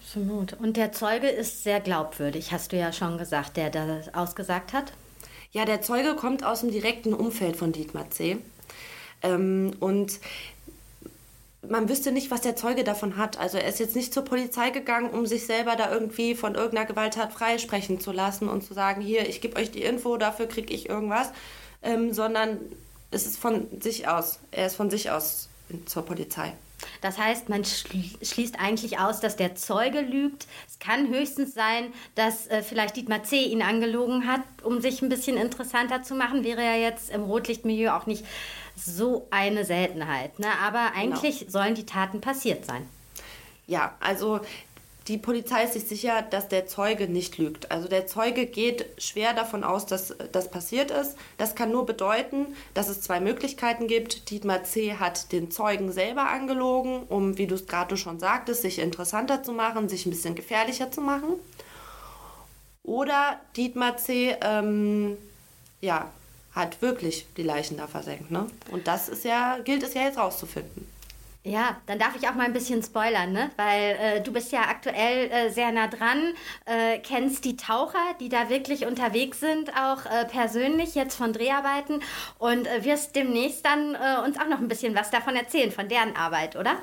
Absolut. 0.00 0.54
Und 0.54 0.76
der 0.76 0.92
Zeuge 0.92 1.28
ist 1.28 1.64
sehr 1.64 1.80
glaubwürdig, 1.80 2.52
hast 2.52 2.72
du 2.72 2.78
ja 2.78 2.92
schon 2.92 3.18
gesagt, 3.18 3.56
der 3.56 3.68
das 3.68 4.14
ausgesagt 4.14 4.72
hat. 4.72 4.92
Ja, 5.50 5.64
der 5.66 5.82
Zeuge 5.82 6.14
kommt 6.14 6.44
aus 6.44 6.60
dem 6.60 6.70
direkten 6.70 7.12
Umfeld 7.12 7.56
von 7.56 7.72
Dietmar 7.72 8.10
C. 8.10 8.38
Ähm, 9.22 9.72
und 9.80 10.20
man 11.68 11.88
wüsste 11.88 12.10
nicht, 12.12 12.30
was 12.30 12.40
der 12.40 12.56
Zeuge 12.56 12.84
davon 12.84 13.16
hat. 13.16 13.38
Also 13.38 13.58
er 13.58 13.68
ist 13.68 13.78
jetzt 13.78 13.94
nicht 13.94 14.12
zur 14.12 14.24
Polizei 14.24 14.70
gegangen, 14.70 15.10
um 15.10 15.26
sich 15.26 15.46
selber 15.46 15.76
da 15.76 15.92
irgendwie 15.92 16.34
von 16.34 16.54
irgendeiner 16.54 16.86
Gewalttat 16.86 17.32
freisprechen 17.32 18.00
zu 18.00 18.12
lassen 18.12 18.48
und 18.48 18.64
zu 18.64 18.74
sagen, 18.74 19.00
hier, 19.00 19.28
ich 19.28 19.40
gebe 19.40 19.56
euch 19.56 19.70
die 19.70 19.82
Info, 19.82 20.16
dafür 20.16 20.46
kriege 20.46 20.74
ich 20.74 20.88
irgendwas, 20.88 21.30
ähm, 21.82 22.12
sondern 22.12 22.58
es 23.10 23.26
ist 23.26 23.38
von 23.38 23.68
sich 23.80 24.08
aus. 24.08 24.40
Er 24.50 24.66
ist 24.66 24.74
von 24.74 24.90
sich 24.90 25.10
aus 25.10 25.48
zur 25.86 26.04
Polizei. 26.04 26.52
Das 27.00 27.16
heißt, 27.18 27.48
man 27.48 27.64
schließt 27.64 28.58
eigentlich 28.58 28.98
aus, 28.98 29.20
dass 29.20 29.36
der 29.36 29.54
Zeuge 29.54 30.00
lügt. 30.00 30.46
Es 30.68 30.80
kann 30.80 31.08
höchstens 31.08 31.54
sein, 31.54 31.92
dass 32.16 32.48
äh, 32.48 32.62
vielleicht 32.62 32.96
Dietmar 32.96 33.22
C. 33.22 33.44
ihn 33.44 33.62
angelogen 33.62 34.26
hat, 34.26 34.40
um 34.64 34.80
sich 34.80 35.00
ein 35.00 35.08
bisschen 35.08 35.36
interessanter 35.36 36.02
zu 36.02 36.14
machen. 36.14 36.42
Wäre 36.42 36.62
ja 36.62 36.74
jetzt 36.74 37.10
im 37.10 37.22
Rotlichtmilieu 37.22 37.92
auch 37.92 38.06
nicht 38.06 38.24
so 38.76 39.26
eine 39.30 39.64
Seltenheit. 39.64 40.38
Ne? 40.38 40.48
Aber 40.62 40.92
eigentlich 40.94 41.40
genau. 41.40 41.50
sollen 41.50 41.74
die 41.74 41.86
Taten 41.86 42.20
passiert 42.20 42.64
sein. 42.64 42.88
Ja, 43.66 43.94
also 44.00 44.40
die 45.08 45.18
Polizei 45.18 45.64
ist 45.64 45.72
sich 45.72 45.84
sicher, 45.84 46.22
dass 46.22 46.48
der 46.48 46.66
Zeuge 46.66 47.08
nicht 47.08 47.36
lügt. 47.36 47.72
Also 47.72 47.88
der 47.88 48.06
Zeuge 48.06 48.46
geht 48.46 48.86
schwer 48.98 49.34
davon 49.34 49.64
aus, 49.64 49.86
dass 49.86 50.14
das 50.30 50.48
passiert 50.50 50.92
ist. 50.92 51.16
Das 51.38 51.56
kann 51.56 51.72
nur 51.72 51.86
bedeuten, 51.86 52.46
dass 52.74 52.88
es 52.88 53.00
zwei 53.00 53.18
Möglichkeiten 53.18 53.88
gibt. 53.88 54.30
Dietmar 54.30 54.62
C. 54.62 54.94
hat 54.94 55.32
den 55.32 55.50
Zeugen 55.50 55.90
selber 55.90 56.28
angelogen, 56.28 57.02
um, 57.08 57.36
wie 57.36 57.48
du 57.48 57.56
es 57.56 57.66
gerade 57.66 57.96
schon 57.96 58.20
sagtest, 58.20 58.62
sich 58.62 58.78
interessanter 58.78 59.42
zu 59.42 59.52
machen, 59.52 59.88
sich 59.88 60.06
ein 60.06 60.10
bisschen 60.10 60.36
gefährlicher 60.36 60.92
zu 60.92 61.00
machen. 61.00 61.34
Oder 62.84 63.40
Dietmar 63.56 63.96
C. 63.96 64.36
Ähm, 64.40 65.16
ja, 65.80 66.10
hat 66.54 66.82
wirklich 66.82 67.26
die 67.36 67.42
Leichen 67.42 67.76
da 67.76 67.86
versenkt. 67.86 68.30
Ne? 68.30 68.46
Und 68.70 68.86
das 68.86 69.08
ist 69.08 69.24
ja, 69.24 69.58
gilt 69.64 69.82
es 69.82 69.94
ja 69.94 70.02
jetzt 70.02 70.18
rauszufinden. 70.18 70.86
Ja, 71.44 71.76
dann 71.86 71.98
darf 71.98 72.14
ich 72.14 72.28
auch 72.28 72.34
mal 72.36 72.44
ein 72.44 72.52
bisschen 72.52 72.84
spoilern, 72.84 73.32
ne? 73.32 73.50
Weil 73.56 73.96
äh, 73.98 74.20
du 74.20 74.32
bist 74.32 74.52
ja 74.52 74.60
aktuell 74.60 75.28
äh, 75.28 75.50
sehr 75.50 75.72
nah 75.72 75.88
dran, 75.88 76.34
äh, 76.66 77.00
kennst 77.00 77.44
die 77.44 77.56
Taucher, 77.56 78.14
die 78.20 78.28
da 78.28 78.48
wirklich 78.48 78.86
unterwegs 78.86 79.40
sind, 79.40 79.72
auch 79.76 80.06
äh, 80.06 80.24
persönlich 80.26 80.94
jetzt 80.94 81.16
von 81.16 81.32
Dreharbeiten 81.32 82.00
und 82.38 82.68
äh, 82.68 82.84
wirst 82.84 83.16
demnächst 83.16 83.64
dann 83.64 83.96
äh, 83.96 84.24
uns 84.24 84.38
auch 84.38 84.46
noch 84.46 84.60
ein 84.60 84.68
bisschen 84.68 84.94
was 84.94 85.10
davon 85.10 85.34
erzählen, 85.34 85.72
von 85.72 85.88
deren 85.88 86.14
Arbeit, 86.14 86.54
oder? 86.54 86.76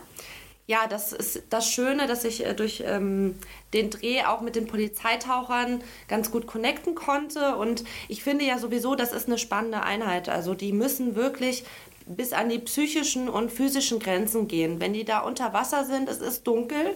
Ja, 0.69 0.85
das 0.85 1.13
ist 1.13 1.41
das 1.49 1.67
Schöne, 1.67 2.05
dass 2.05 2.23
ich 2.23 2.45
äh, 2.45 2.53
durch 2.53 2.83
ähm, 2.85 3.39
den 3.73 3.89
Dreh 3.89 4.21
auch 4.25 4.41
mit 4.41 4.55
den 4.55 4.67
Polizeitauchern 4.67 5.81
ganz 6.07 6.29
gut 6.29 6.45
connecten 6.45 6.93
konnte. 6.93 7.55
Und 7.55 7.83
ich 8.07 8.23
finde 8.23 8.45
ja 8.45 8.59
sowieso, 8.59 8.93
das 8.93 9.11
ist 9.11 9.25
eine 9.25 9.39
spannende 9.39 9.81
Einheit. 9.81 10.29
Also 10.29 10.53
die 10.53 10.71
müssen 10.71 11.15
wirklich 11.15 11.63
bis 12.05 12.33
an 12.33 12.49
die 12.49 12.59
psychischen 12.59 13.29
und 13.29 13.51
physischen 13.51 13.97
Grenzen 13.97 14.47
gehen. 14.47 14.79
Wenn 14.79 14.93
die 14.93 15.05
da 15.05 15.21
unter 15.21 15.53
Wasser 15.53 15.85
sind, 15.85 16.07
es 16.07 16.19
ist 16.19 16.45
dunkel, 16.45 16.95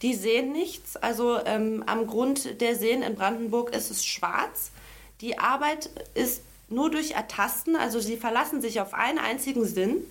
die 0.00 0.14
sehen 0.14 0.52
nichts. 0.52 0.96
Also 0.96 1.44
ähm, 1.44 1.82
am 1.86 2.06
Grund 2.06 2.60
der 2.60 2.76
Seen 2.76 3.02
in 3.02 3.16
Brandenburg 3.16 3.74
ist 3.74 3.90
es 3.90 4.06
schwarz. 4.06 4.70
Die 5.22 5.40
Arbeit 5.40 5.90
ist 6.14 6.42
nur 6.68 6.88
durch 6.88 7.12
Ertasten, 7.12 7.74
also 7.74 7.98
sie 7.98 8.16
verlassen 8.16 8.62
sich 8.62 8.80
auf 8.80 8.94
einen 8.94 9.18
einzigen 9.18 9.64
Sinn. 9.64 10.04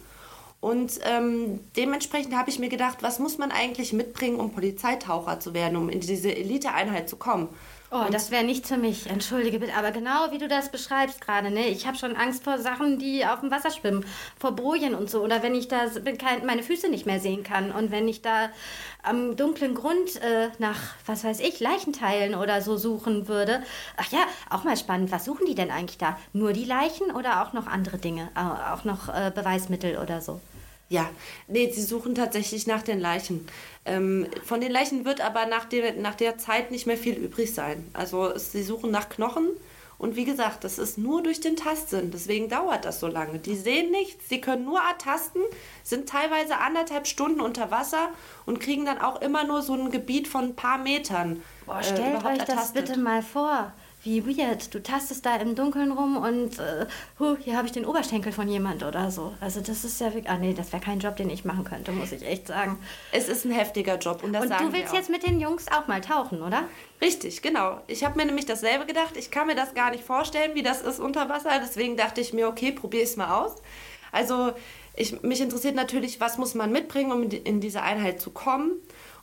Und 0.60 1.00
ähm, 1.04 1.60
dementsprechend 1.76 2.36
habe 2.36 2.50
ich 2.50 2.58
mir 2.58 2.70
gedacht, 2.70 2.98
was 3.02 3.20
muss 3.20 3.38
man 3.38 3.52
eigentlich 3.52 3.94
mitbringen, 3.94 4.40
um 4.40 4.52
Polizeitaucher 4.52 5.40
zu 5.40 5.54
werden, 5.54 5.78
um 5.78 5.88
in 5.90 6.00
diese 6.00 6.36
Eliteeinheit 6.36 7.08
zu 7.08 7.16
kommen? 7.16 7.50
Oh, 7.90 8.00
und 8.00 8.14
das 8.14 8.32
wäre 8.32 8.44
nichts 8.44 8.68
für 8.68 8.76
mich, 8.76 9.08
entschuldige 9.08 9.60
bitte. 9.60 9.76
Aber 9.76 9.92
genau 9.92 10.32
wie 10.32 10.40
du 10.40 10.50
das 10.50 10.70
beschreibst 10.70 11.22
gerade, 11.22 11.52
ne? 11.52 11.68
Ich 11.68 11.88
habe 11.88 11.98
schon 11.98 12.18
Angst 12.18 12.44
vor 12.44 12.58
Sachen, 12.58 13.00
die 13.00 13.26
auf 13.26 13.40
dem 13.40 13.50
Wasser 13.50 13.72
schwimmen, 13.72 14.06
vor 14.38 14.52
Bojen 14.52 14.94
und 14.94 15.10
so. 15.10 15.22
Oder 15.22 15.42
wenn 15.42 15.56
ich 15.56 15.70
da 15.70 15.86
meine 16.44 16.64
Füße 16.64 16.90
nicht 16.90 17.06
mehr 17.06 17.22
sehen 17.22 17.44
kann. 17.44 17.72
Und 17.72 17.92
wenn 17.92 18.10
ich 18.10 18.22
da 18.22 18.50
am 19.08 19.36
dunklen 19.36 19.74
Grund 19.74 20.22
äh, 20.22 20.50
nach, 20.60 20.96
was 21.06 21.24
weiß 21.24 21.40
ich, 21.40 21.60
Leichenteilen 21.60 22.36
oder 22.36 22.62
so 22.62 22.78
suchen 22.78 23.28
würde. 23.28 23.64
Ach 23.96 24.12
ja, 24.12 24.20
auch 24.50 24.64
mal 24.64 24.78
spannend. 24.78 25.12
Was 25.12 25.26
suchen 25.26 25.46
die 25.46 25.56
denn 25.56 25.72
eigentlich 25.72 25.98
da? 25.98 26.18
Nur 26.34 26.54
die 26.54 26.66
Leichen 26.66 27.12
oder 27.12 27.44
auch 27.44 27.54
noch 27.54 27.68
andere 27.68 27.98
Dinge? 27.98 28.30
Auch 28.36 28.84
noch 28.84 29.10
äh, 29.10 29.32
Beweismittel 29.34 29.98
oder 29.98 30.22
so? 30.22 30.42
Ja, 30.90 31.10
nee, 31.48 31.70
sie 31.72 31.82
suchen 31.82 32.16
tatsächlich 32.16 32.66
nach 32.66 32.82
den 32.82 33.00
Leichen. 33.00 33.46
Ähm, 33.86 34.28
von 34.46 34.62
den 34.62 34.72
Leichen 34.72 35.04
wird 35.04 35.20
aber 35.20 35.46
nach 35.46 35.66
der, 35.66 35.94
nach 35.94 36.16
der 36.16 36.38
Zeit 36.38 36.72
nicht 36.72 36.88
mehr 36.88 36.98
viel 36.98 37.16
übrig 37.16 37.54
sein. 37.54 37.86
Also 37.94 38.38
sie 38.38 38.64
suchen 38.64 38.92
nach 38.92 39.10
Knochen 39.10 39.50
und 39.98 40.16
wie 40.16 40.26
gesagt, 40.26 40.64
das 40.64 40.78
ist 40.78 40.98
nur 40.98 41.24
durch 41.24 41.42
den 41.42 41.56
Tastsinn. 41.56 42.12
Deswegen 42.12 42.50
dauert 42.50 42.86
das 42.86 43.00
so 43.00 43.08
lange. 43.08 43.40
Die 43.40 43.56
sehen 43.56 43.92
nichts, 43.92 44.30
sie 44.30 44.42
können 44.42 44.66
nur 44.66 44.80
ertasten, 44.80 45.42
sind 45.84 46.08
teilweise 46.08 46.58
anderthalb 46.58 47.08
Stunden 47.08 47.42
unter 47.42 47.72
Wasser 47.72 48.10
und 48.46 48.60
kriegen 48.60 48.86
dann 48.86 49.00
auch 49.02 49.22
immer 49.22 49.44
nur 49.44 49.62
so 49.62 49.74
ein 49.74 49.90
Gebiet 49.90 50.28
von 50.28 50.46
ein 50.46 50.56
paar 50.56 50.78
Metern. 50.78 51.42
Boah, 51.66 51.82
stellt 51.82 52.24
äh, 52.24 52.28
euch 52.28 52.44
das 52.46 52.74
bitte 52.74 53.00
mal 53.00 53.24
vor 53.24 53.74
wie 54.08 54.26
weird. 54.26 54.74
Du 54.74 54.82
tastest 54.82 55.26
da 55.26 55.36
im 55.36 55.54
Dunkeln 55.54 55.92
rum 55.92 56.16
und 56.16 56.58
äh, 56.60 56.86
huh, 57.20 57.36
hier 57.44 57.58
habe 57.58 57.68
ich 57.68 57.74
den 57.74 57.86
Oberschenkel 57.86 58.32
von 58.32 58.48
jemand 58.48 58.84
oder 58.84 59.12
so. 59.12 59.34
Also 59.42 59.60
das 59.60 59.84
ist 59.84 60.00
ja 60.00 60.08
wirklich, 60.08 60.30
ah 60.30 60.38
nee, 60.38 60.54
das 60.54 60.72
wäre 60.72 60.82
kein 60.82 61.00
Job, 61.00 61.18
den 61.18 61.30
ich 61.30 61.44
machen 61.44 61.66
könnte, 61.66 61.92
muss 61.92 62.14
ich 62.14 62.24
echt 62.24 62.48
sagen. 62.48 62.80
Es 63.12 63.28
ist 63.28 63.44
ein 63.44 63.52
heftiger 63.52 63.98
Job 63.98 64.24
und 64.24 64.32
das 64.32 64.44
Und 64.44 64.52
du 64.52 64.72
willst 64.72 64.94
jetzt 64.94 65.10
mit 65.10 65.28
den 65.28 65.42
Jungs 65.42 65.66
auch 65.68 65.88
mal 65.88 66.00
tauchen, 66.00 66.42
oder? 66.42 66.64
Richtig, 67.02 67.42
genau. 67.42 67.82
Ich 67.88 68.06
habe 68.06 68.18
mir 68.18 68.26
nämlich 68.26 68.46
dasselbe 68.46 68.86
gedacht. 68.86 69.18
Ich 69.18 69.30
kann 69.30 69.48
mir 69.48 69.56
das 69.56 69.74
gar 69.74 69.92
nicht 69.92 70.06
vorstellen, 70.06 70.56
wie 70.56 70.64
das 70.64 70.82
ist 70.82 71.00
unter 71.00 71.28
Wasser. 71.28 71.52
Deswegen 71.62 71.98
dachte 71.98 72.22
ich 72.22 72.32
mir, 72.32 72.48
okay, 72.48 72.72
probiere 72.72 73.04
es 73.04 73.18
mal 73.18 73.44
aus. 73.44 73.56
Also 74.14 74.54
ich, 74.96 75.22
mich 75.22 75.42
interessiert 75.42 75.76
natürlich, 75.76 76.22
was 76.22 76.38
muss 76.38 76.56
man 76.56 76.72
mitbringen, 76.72 77.12
um 77.12 77.30
in 77.30 77.60
diese 77.60 77.82
Einheit 77.82 78.22
zu 78.22 78.32
kommen 78.32 78.72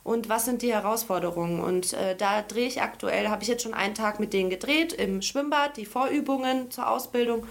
und 0.05 0.29
was 0.29 0.45
sind 0.45 0.61
die 0.61 0.71
Herausforderungen. 0.71 1.59
Und 1.59 1.91
äh, 1.93 2.15
da 2.15 2.41
drehe 2.43 2.67
ich 2.67 2.81
aktuell, 2.81 3.27
habe 3.27 3.41
ich 3.43 3.49
jetzt 3.49 3.63
schon 3.63 3.73
einen 3.73 3.95
Tag 3.95 4.21
mit 4.21 4.31
denen 4.31 4.49
gedreht 4.49 4.93
im 4.93 5.21
Schwimmbad, 5.21 5.75
die 5.75 5.85
Vorübungen 5.85 6.71
zur 6.71 6.89
Ausbildung. 6.89 7.45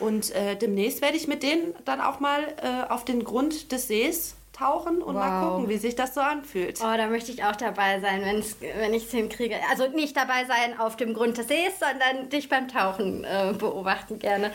Und 0.00 0.30
äh, 0.34 0.56
demnächst 0.56 1.02
werde 1.02 1.16
ich 1.16 1.28
mit 1.28 1.42
denen 1.42 1.74
dann 1.84 2.00
auch 2.00 2.18
mal 2.18 2.40
äh, 2.62 2.90
auf 2.90 3.04
den 3.04 3.22
Grund 3.22 3.70
des 3.70 3.86
Sees 3.86 4.34
tauchen 4.52 5.00
und 5.02 5.14
mal 5.14 5.42
Wow. 5.42 5.50
gucken, 5.52 5.68
wie 5.70 5.78
sich 5.78 5.94
das 5.96 6.12
so 6.14 6.20
anfühlt. 6.20 6.80
Oh, 6.82 6.96
da 6.96 7.06
möchte 7.06 7.32
ich 7.32 7.44
auch 7.44 7.56
dabei 7.56 7.98
sein, 8.00 8.22
wenn 8.22 8.92
ich 8.94 9.04
es 9.06 9.10
hinkriege. 9.10 9.56
Also 9.70 9.86
nicht 9.88 10.14
dabei 10.16 10.44
sein 10.44 10.78
auf 10.78 10.96
dem 10.96 11.14
Grund 11.14 11.38
des 11.38 11.48
Sees, 11.48 11.72
sondern 11.78 12.28
dich 12.28 12.48
beim 12.50 12.68
Tauchen 12.68 13.24
äh, 13.24 13.54
beobachten 13.56 14.18
gerne. 14.18 14.52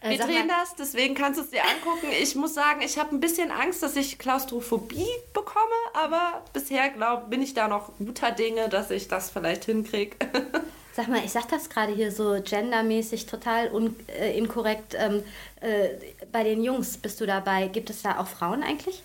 Äh, 0.00 0.10
Wir 0.10 0.18
drehen 0.18 0.48
mal, 0.48 0.54
das, 0.60 0.74
deswegen 0.74 1.14
kannst 1.14 1.38
du 1.38 1.44
es 1.44 1.50
dir 1.50 1.62
angucken. 1.62 2.08
Ich 2.20 2.34
muss 2.34 2.54
sagen, 2.54 2.80
ich 2.82 2.98
habe 2.98 3.14
ein 3.14 3.20
bisschen 3.20 3.50
Angst, 3.52 3.80
dass 3.82 3.94
ich 3.94 4.18
Klaustrophobie 4.18 5.06
bekomme, 5.32 5.60
aber 5.94 6.42
bisher 6.52 6.90
glaub, 6.90 7.30
bin 7.30 7.40
ich 7.42 7.54
da 7.54 7.68
noch 7.68 7.90
guter 7.98 8.30
Dinge, 8.30 8.68
dass 8.68 8.90
ich 8.90 9.08
das 9.08 9.30
vielleicht 9.30 9.64
hinkriege. 9.64 10.16
Sag 10.92 11.08
mal, 11.08 11.24
ich 11.24 11.32
sag 11.32 11.48
das 11.48 11.70
gerade 11.70 11.92
hier 11.92 12.12
so 12.12 12.40
gendermäßig 12.40 13.26
total 13.26 13.72
un, 13.72 13.96
äh, 14.06 14.38
inkorrekt. 14.38 14.94
Ähm, 14.96 15.24
äh, 15.60 15.88
bei 16.30 16.44
den 16.44 16.62
Jungs 16.62 16.98
bist 16.98 17.20
du 17.20 17.26
dabei. 17.26 17.66
Gibt 17.66 17.90
es 17.90 18.02
da 18.02 18.20
auch 18.20 18.28
Frauen 18.28 18.62
eigentlich? 18.62 19.02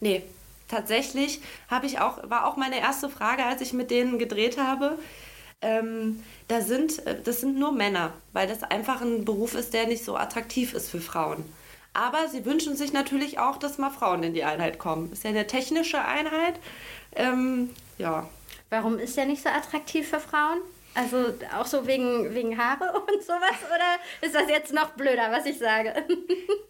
nee, 0.00 0.22
tatsächlich 0.68 1.40
habe 1.68 1.86
ich 1.86 2.00
auch, 2.00 2.28
war 2.28 2.46
auch 2.46 2.56
meine 2.56 2.80
erste 2.80 3.08
Frage, 3.08 3.44
als 3.44 3.60
ich 3.60 3.72
mit 3.72 3.90
denen 3.90 4.18
gedreht 4.18 4.58
habe. 4.58 4.98
Ähm, 5.62 6.22
da 6.48 6.62
sind, 6.62 7.06
äh, 7.06 7.20
das 7.22 7.40
sind 7.40 7.58
nur 7.58 7.72
Männer, 7.72 8.12
weil 8.32 8.48
das 8.48 8.62
einfach 8.62 9.02
ein 9.02 9.24
Beruf 9.24 9.54
ist, 9.54 9.74
der 9.74 9.86
nicht 9.86 10.04
so 10.04 10.16
attraktiv 10.16 10.74
ist 10.74 10.90
für 10.90 11.00
Frauen. 11.00 11.44
Aber 11.92 12.28
sie 12.28 12.44
wünschen 12.44 12.76
sich 12.76 12.92
natürlich 12.92 13.38
auch, 13.38 13.56
dass 13.56 13.78
mal 13.78 13.90
Frauen 13.90 14.22
in 14.22 14.34
die 14.34 14.44
Einheit 14.44 14.78
kommen. 14.78 15.10
Ist 15.12 15.24
ja 15.24 15.30
eine 15.30 15.46
technische 15.46 16.04
Einheit. 16.04 16.54
Ähm, 17.16 17.70
ja, 17.98 18.28
Warum 18.70 19.00
ist 19.00 19.16
der 19.16 19.26
nicht 19.26 19.42
so 19.42 19.48
attraktiv 19.48 20.08
für 20.08 20.20
Frauen? 20.20 20.58
Also 20.94 21.16
auch 21.56 21.66
so 21.66 21.86
wegen, 21.86 22.34
wegen 22.34 22.56
Haare 22.56 22.92
und 23.12 23.22
sowas? 23.22 23.58
Oder 23.68 23.98
ist 24.26 24.34
das 24.34 24.48
jetzt 24.48 24.72
noch 24.72 24.90
blöder, 24.90 25.30
was 25.30 25.44
ich 25.46 25.58
sage? 25.58 25.92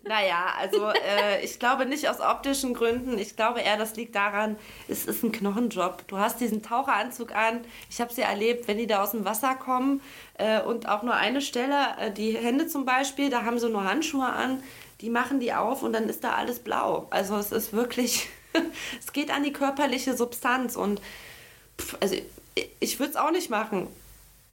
Naja, 0.02 0.54
also 0.58 0.88
äh, 0.88 1.44
ich 1.44 1.60
glaube 1.60 1.86
nicht 1.86 2.08
aus 2.08 2.20
optischen 2.20 2.74
Gründen. 2.74 3.16
Ich 3.16 3.36
glaube 3.36 3.60
eher, 3.60 3.76
das 3.76 3.94
liegt 3.94 4.16
daran, 4.16 4.56
es 4.88 5.06
ist 5.06 5.22
ein 5.22 5.30
Knochenjob. 5.30 6.08
Du 6.08 6.18
hast 6.18 6.40
diesen 6.40 6.64
Taucheranzug 6.64 7.32
an. 7.32 7.60
Ich 7.88 8.00
habe 8.00 8.12
sie 8.12 8.22
erlebt, 8.22 8.66
wenn 8.66 8.76
die 8.76 8.88
da 8.88 9.04
aus 9.04 9.12
dem 9.12 9.24
Wasser 9.24 9.54
kommen 9.54 10.00
äh, 10.34 10.62
und 10.62 10.88
auch 10.88 11.04
nur 11.04 11.14
eine 11.14 11.40
Stelle, 11.40 11.76
äh, 12.00 12.10
die 12.10 12.36
Hände 12.36 12.66
zum 12.66 12.84
Beispiel, 12.84 13.30
da 13.30 13.44
haben 13.44 13.60
sie 13.60 13.68
nur 13.68 13.84
Handschuhe 13.84 14.26
an, 14.26 14.60
die 15.00 15.10
machen 15.10 15.40
die 15.40 15.52
auf 15.52 15.82
und 15.82 15.92
dann 15.92 16.08
ist 16.08 16.24
da 16.24 16.34
alles 16.34 16.58
blau. 16.58 17.06
Also 17.10 17.36
es 17.36 17.52
ist 17.52 17.72
wirklich, 17.72 18.28
es 19.00 19.12
geht 19.12 19.30
an 19.30 19.42
die 19.42 19.52
körperliche 19.52 20.16
Substanz 20.16 20.76
und 20.76 21.00
pff, 21.80 21.96
also 22.00 22.16
ich, 22.54 22.68
ich 22.80 22.98
würde 22.98 23.10
es 23.10 23.16
auch 23.16 23.30
nicht 23.30 23.50
machen. 23.50 23.88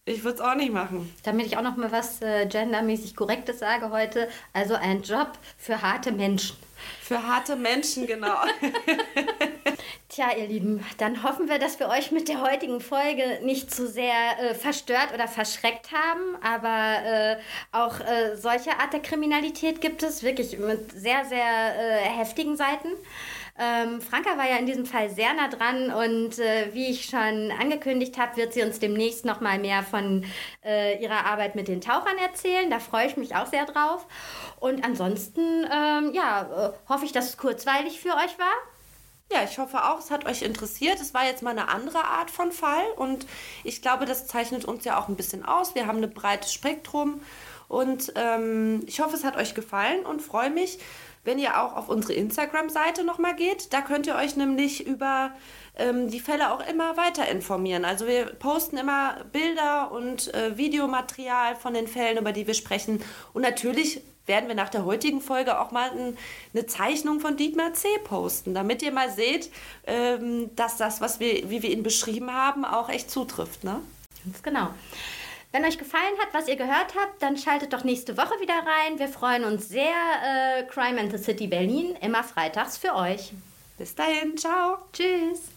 Ich 0.06 0.24
würde 0.24 0.36
es 0.36 0.42
auch 0.42 0.56
nicht 0.56 0.72
machen. 0.72 1.14
Damit 1.24 1.48
ich 1.48 1.58
auch 1.58 1.62
noch 1.62 1.76
mal 1.76 1.92
was 1.92 2.22
äh, 2.22 2.46
gendermäßig 2.46 3.14
Korrektes 3.14 3.60
sage 3.60 3.92
heute. 3.92 4.30
Also 4.54 4.76
ein 4.76 5.02
Job 5.02 5.34
für 5.58 5.82
harte 5.82 6.14
Menschen. 6.14 6.56
Für 7.02 7.24
harte 7.24 7.58
Menschen, 7.58 8.08
genau. 8.08 8.36
Tja, 10.10 10.28
ihr 10.38 10.48
Lieben, 10.48 10.86
dann 11.00 11.22
hoffen 11.22 11.50
wir, 11.50 11.60
dass 11.60 11.82
wir 11.82 11.90
euch 11.90 12.14
mit 12.14 12.30
der 12.30 12.42
heutigen 12.42 12.80
Folge 12.80 13.40
nicht 13.44 13.70
zu 13.70 13.86
sehr 13.86 14.40
äh, 14.40 14.56
verstört 14.56 15.10
oder 15.14 15.28
verschreckt 15.28 15.92
haben. 15.92 16.42
Aber 16.42 17.04
äh, 17.04 17.38
auch 17.74 18.00
äh, 18.00 18.38
solche 18.38 18.72
Art 18.80 18.94
der 18.94 19.02
Kriminalität 19.02 19.82
gibt 19.82 20.04
es 20.04 20.24
wirklich 20.24 20.58
mit 20.60 20.94
sehr, 20.94 21.26
sehr 21.26 21.36
äh, 21.44 22.00
heftigen 22.06 22.56
Seiten. 22.56 22.88
Ähm, 23.60 24.00
Franka 24.00 24.38
war 24.38 24.50
ja 24.50 24.56
in 24.56 24.66
diesem 24.66 24.86
Fall 24.86 25.10
sehr 25.10 25.34
nah 25.34 25.50
dran 25.50 25.92
und 25.92 26.40
äh, 26.40 26.74
wie 26.74 26.90
ich 26.92 27.06
schon 27.06 27.52
angekündigt 27.60 28.18
habe, 28.18 28.38
wird 28.38 28.54
sie 28.54 28.64
uns 28.64 28.80
demnächst 28.80 29.26
noch 29.26 29.42
mal 29.42 29.60
mehr 29.60 29.84
von 29.84 30.24
äh, 30.64 31.04
ihrer 31.04 31.26
Arbeit 31.26 31.56
mit 31.56 31.68
den 31.68 31.82
Tauchern 31.82 32.18
erzählen. 32.18 32.70
Da 32.70 32.80
freue 32.80 33.08
ich 33.08 33.18
mich 33.18 33.36
auch 33.36 33.48
sehr 33.48 33.66
drauf. 33.66 34.08
Und 34.62 34.86
ansonsten, 34.86 35.66
ähm, 35.70 36.14
ja, 36.14 36.74
hoffe 36.88 37.04
ich, 37.04 37.12
dass 37.12 37.28
es 37.28 37.38
kurzweilig 37.38 38.00
für 38.00 38.16
euch 38.16 38.40
war. 38.40 38.77
Ja, 39.30 39.44
ich 39.44 39.60
hoffe 39.60 39.84
auch, 39.84 40.00
es 40.00 40.10
hat 40.10 40.26
euch 40.26 40.42
interessiert. 40.42 41.02
Es 41.02 41.14
war 41.14 41.26
jetzt 41.26 41.44
mal 41.44 41.52
eine 41.52 41.68
andere 41.68 42.06
Art 42.06 42.32
von 42.32 42.52
Fall 42.54 42.86
und 42.96 43.28
ich 43.66 43.82
glaube, 43.82 44.06
das 44.06 44.26
zeichnet 44.26 44.64
uns 44.64 44.86
ja 44.86 45.00
auch 45.00 45.10
ein 45.10 45.18
bisschen 45.18 45.44
aus. 45.44 45.76
Wir 45.76 45.86
haben 45.86 46.02
ein 46.02 46.14
breites 46.14 46.54
Spektrum 46.54 47.22
und 47.68 48.14
ähm, 48.16 48.84
ich 48.88 49.02
hoffe, 49.02 49.16
es 49.16 49.26
hat 49.26 49.36
euch 49.36 49.54
gefallen 49.54 50.06
und 50.06 50.22
freue 50.22 50.50
mich, 50.50 50.80
wenn 51.26 51.40
ihr 51.40 51.62
auch 51.62 51.76
auf 51.76 51.90
unsere 51.90 52.14
Instagram-Seite 52.14 53.04
nochmal 53.04 53.36
geht. 53.36 53.74
Da 53.74 53.82
könnt 53.82 54.08
ihr 54.08 54.16
euch 54.16 54.38
nämlich 54.38 54.88
über 54.88 55.32
ähm, 55.76 56.10
die 56.10 56.22
Fälle 56.22 56.54
auch 56.54 56.66
immer 56.66 56.96
weiter 56.96 57.28
informieren. 57.28 57.84
Also 57.84 58.08
wir 58.08 58.28
posten 58.28 58.78
immer 58.78 59.26
Bilder 59.34 59.92
und 59.92 60.34
äh, 60.34 60.58
Videomaterial 60.58 61.58
von 61.58 61.74
den 61.74 61.90
Fällen, 61.90 62.18
über 62.18 62.32
die 62.32 62.48
wir 62.48 62.54
sprechen. 62.54 63.04
Und 63.34 63.42
natürlich 63.42 64.02
werden 64.28 64.48
wir 64.48 64.56
nach 64.56 64.70
der 64.70 64.86
heutigen 64.86 65.22
Folge 65.22 65.60
auch 65.60 65.72
mal 65.72 65.90
ein, 65.92 66.18
eine 66.54 66.66
Zeichnung 66.66 67.20
von 67.20 67.38
Dietmar 67.38 67.74
C. 67.74 67.88
posten, 68.04 68.54
damit 68.54 68.82
ihr 68.82 68.92
mal 68.92 69.10
seht, 69.10 69.50
ähm, 69.86 70.56
dass 70.56 70.78
das, 70.78 71.02
was 71.02 71.20
wir, 71.20 71.50
wie 71.50 71.64
wir 71.64 71.72
ihn 71.72 71.84
beschrieben 71.84 72.34
haben, 72.34 72.66
auch 72.66 72.90
echt 72.90 73.10
zutrifft. 73.10 73.64
Ne? 73.64 73.82
Ganz 74.24 74.44
genau. 74.44 74.70
Wenn 75.52 75.64
euch 75.64 75.78
gefallen 75.78 76.04
hat, 76.20 76.34
was 76.34 76.48
ihr 76.48 76.58
gehört 76.58 76.94
habt, 77.00 77.22
dann 77.22 77.38
schaltet 77.38 77.74
doch 77.74 77.84
nächste 77.84 78.18
Woche 78.18 78.40
wieder 78.42 78.54
rein. 78.54 79.00
Wir 79.00 79.08
freuen 79.08 79.46
uns 79.46 79.70
sehr. 79.70 79.86
Äh, 79.86 80.64
Crime 80.64 81.00
and 81.00 81.12
the 81.12 81.18
City 81.18 81.48
Berlin, 81.48 81.96
immer 82.02 82.24
freitags 82.24 82.78
für 82.78 82.94
euch. 82.94 83.32
Bis 83.78 83.96
dahin, 83.96 84.38
ciao. 84.38 84.80
Tschüss. 84.92 85.57